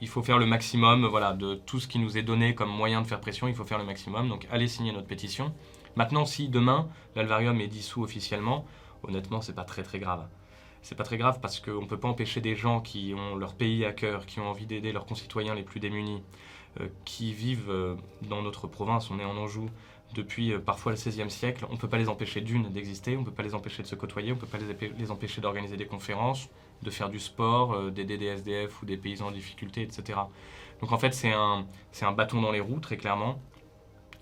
il 0.00 0.08
faut 0.08 0.22
faire 0.22 0.38
le 0.38 0.46
maximum 0.46 1.04
voilà, 1.06 1.34
de 1.34 1.56
tout 1.56 1.78
ce 1.78 1.86
qui 1.86 1.98
nous 1.98 2.16
est 2.16 2.22
donné 2.22 2.54
comme 2.54 2.70
moyen 2.70 3.02
de 3.02 3.06
faire 3.06 3.20
pression, 3.20 3.48
il 3.48 3.54
faut 3.54 3.64
faire 3.64 3.76
le 3.76 3.84
maximum. 3.84 4.30
Donc 4.30 4.46
allez 4.50 4.66
signer 4.66 4.92
notre 4.92 5.06
pétition. 5.06 5.52
Maintenant, 5.94 6.24
si 6.24 6.48
demain 6.48 6.88
l'Alvarium 7.16 7.60
est 7.60 7.66
dissous 7.66 8.02
officiellement, 8.02 8.64
honnêtement, 9.02 9.42
c'est 9.42 9.52
pas 9.52 9.64
très 9.64 9.82
très 9.82 9.98
grave. 9.98 10.26
C'est 10.80 10.94
pas 10.94 11.04
très 11.04 11.18
grave 11.18 11.40
parce 11.42 11.60
qu'on 11.60 11.82
ne 11.82 11.86
peut 11.86 11.98
pas 11.98 12.08
empêcher 12.08 12.40
des 12.40 12.54
gens 12.54 12.80
qui 12.80 13.12
ont 13.14 13.36
leur 13.36 13.52
pays 13.52 13.84
à 13.84 13.92
cœur, 13.92 14.24
qui 14.24 14.40
ont 14.40 14.48
envie 14.48 14.64
d'aider 14.64 14.92
leurs 14.92 15.04
concitoyens 15.04 15.54
les 15.54 15.64
plus 15.64 15.80
démunis, 15.80 16.22
euh, 16.80 16.86
qui 17.04 17.34
vivent 17.34 17.98
dans 18.22 18.40
notre 18.40 18.68
province, 18.68 19.10
on 19.10 19.18
est 19.18 19.24
en 19.24 19.36
Anjou, 19.36 19.68
depuis 20.14 20.52
euh, 20.52 20.58
parfois 20.58 20.92
le 20.92 20.96
XVIe 20.96 21.30
siècle. 21.30 21.66
On 21.70 21.74
ne 21.74 21.78
peut 21.78 21.88
pas 21.88 21.98
les 21.98 22.08
empêcher 22.08 22.40
d'une 22.40 22.68
d'exister, 22.70 23.16
on 23.16 23.20
ne 23.20 23.24
peut 23.24 23.32
pas 23.32 23.42
les 23.42 23.54
empêcher 23.54 23.82
de 23.82 23.88
se 23.88 23.94
côtoyer, 23.94 24.32
on 24.32 24.36
ne 24.36 24.40
peut 24.40 24.46
pas 24.46 24.58
les, 24.58 25.10
empêcher 25.10 25.40
d'organiser 25.40 25.76
des 25.76 25.86
conférences, 25.86 26.48
de 26.82 26.90
faire 26.90 27.08
du 27.08 27.18
sport, 27.18 27.74
euh, 27.74 27.90
d'aider 27.90 28.18
des 28.18 28.26
SDF 28.26 28.82
ou 28.82 28.86
des 28.86 28.96
paysans 28.96 29.28
en 29.28 29.32
difficulté, 29.32 29.82
etc. 29.82 30.18
Donc 30.80 30.92
en 30.92 30.98
fait, 30.98 31.12
c'est 31.12 31.32
un, 31.32 31.66
un 32.02 32.12
bâton 32.12 32.40
dans 32.40 32.52
les 32.52 32.60
roues, 32.60 32.80
très 32.80 32.96
clairement. 32.96 33.40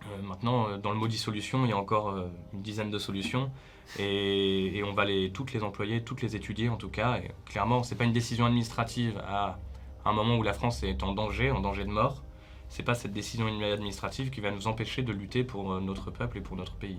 Euh, 0.06 0.22
maintenant, 0.22 0.68
euh, 0.68 0.78
dans 0.78 0.90
le 0.90 0.96
mot 0.96 1.08
dissolution, 1.08 1.64
il 1.64 1.70
y 1.70 1.72
a 1.72 1.76
encore 1.76 2.10
euh, 2.10 2.28
une 2.52 2.62
dizaine 2.62 2.90
de 2.90 2.98
solutions. 2.98 3.50
Et, 3.98 4.76
et 4.76 4.84
on 4.84 4.92
va 4.92 5.04
les, 5.04 5.32
toutes 5.32 5.52
les 5.52 5.62
employer, 5.62 6.04
toutes 6.04 6.20
les 6.22 6.36
étudier 6.36 6.68
en 6.68 6.76
tout 6.76 6.90
cas. 6.90 7.18
Et 7.18 7.30
clairement, 7.46 7.82
ce 7.82 7.90
n'est 7.90 7.98
pas 7.98 8.04
une 8.04 8.12
décision 8.12 8.46
administrative 8.46 9.18
à 9.26 9.58
un 10.04 10.12
moment 10.12 10.36
où 10.36 10.42
la 10.42 10.52
France 10.52 10.82
est 10.82 11.02
en 11.02 11.12
danger, 11.12 11.50
en 11.50 11.60
danger 11.60 11.84
de 11.84 11.90
mort. 11.90 12.22
C'est 12.68 12.82
pas 12.82 12.94
cette 12.94 13.12
décision 13.12 13.46
administrative 13.46 14.30
qui 14.30 14.40
va 14.40 14.50
nous 14.50 14.66
empêcher 14.68 15.02
de 15.02 15.12
lutter 15.12 15.44
pour 15.44 15.72
euh, 15.72 15.80
notre 15.80 16.10
peuple 16.10 16.38
et 16.38 16.40
pour 16.40 16.56
notre 16.56 16.74
pays. 16.74 16.98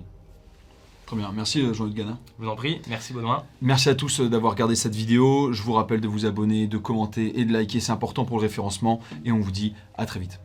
Très 1.05 1.15
bien. 1.15 1.31
Merci 1.33 1.61
euh, 1.61 1.73
Jean-Luc 1.73 1.95
Gana. 1.95 2.19
Je 2.37 2.43
vous 2.43 2.49
en 2.51 2.55
prie, 2.55 2.81
merci 2.87 3.13
Baudouin. 3.13 3.43
Merci 3.61 3.89
à 3.89 3.95
tous 3.95 4.19
euh, 4.19 4.29
d'avoir 4.29 4.53
regardé 4.53 4.75
cette 4.75 4.95
vidéo. 4.95 5.51
Je 5.51 5.63
vous 5.63 5.73
rappelle 5.73 6.01
de 6.01 6.07
vous 6.07 6.27
abonner, 6.27 6.67
de 6.67 6.77
commenter 6.77 7.39
et 7.39 7.45
de 7.45 7.51
liker. 7.51 7.79
C'est 7.79 7.91
important 7.91 8.25
pour 8.25 8.37
le 8.37 8.43
référencement. 8.43 9.01
Et 9.25 9.31
on 9.31 9.39
vous 9.39 9.51
dit 9.51 9.73
à 9.97 10.05
très 10.05 10.19
vite. 10.19 10.39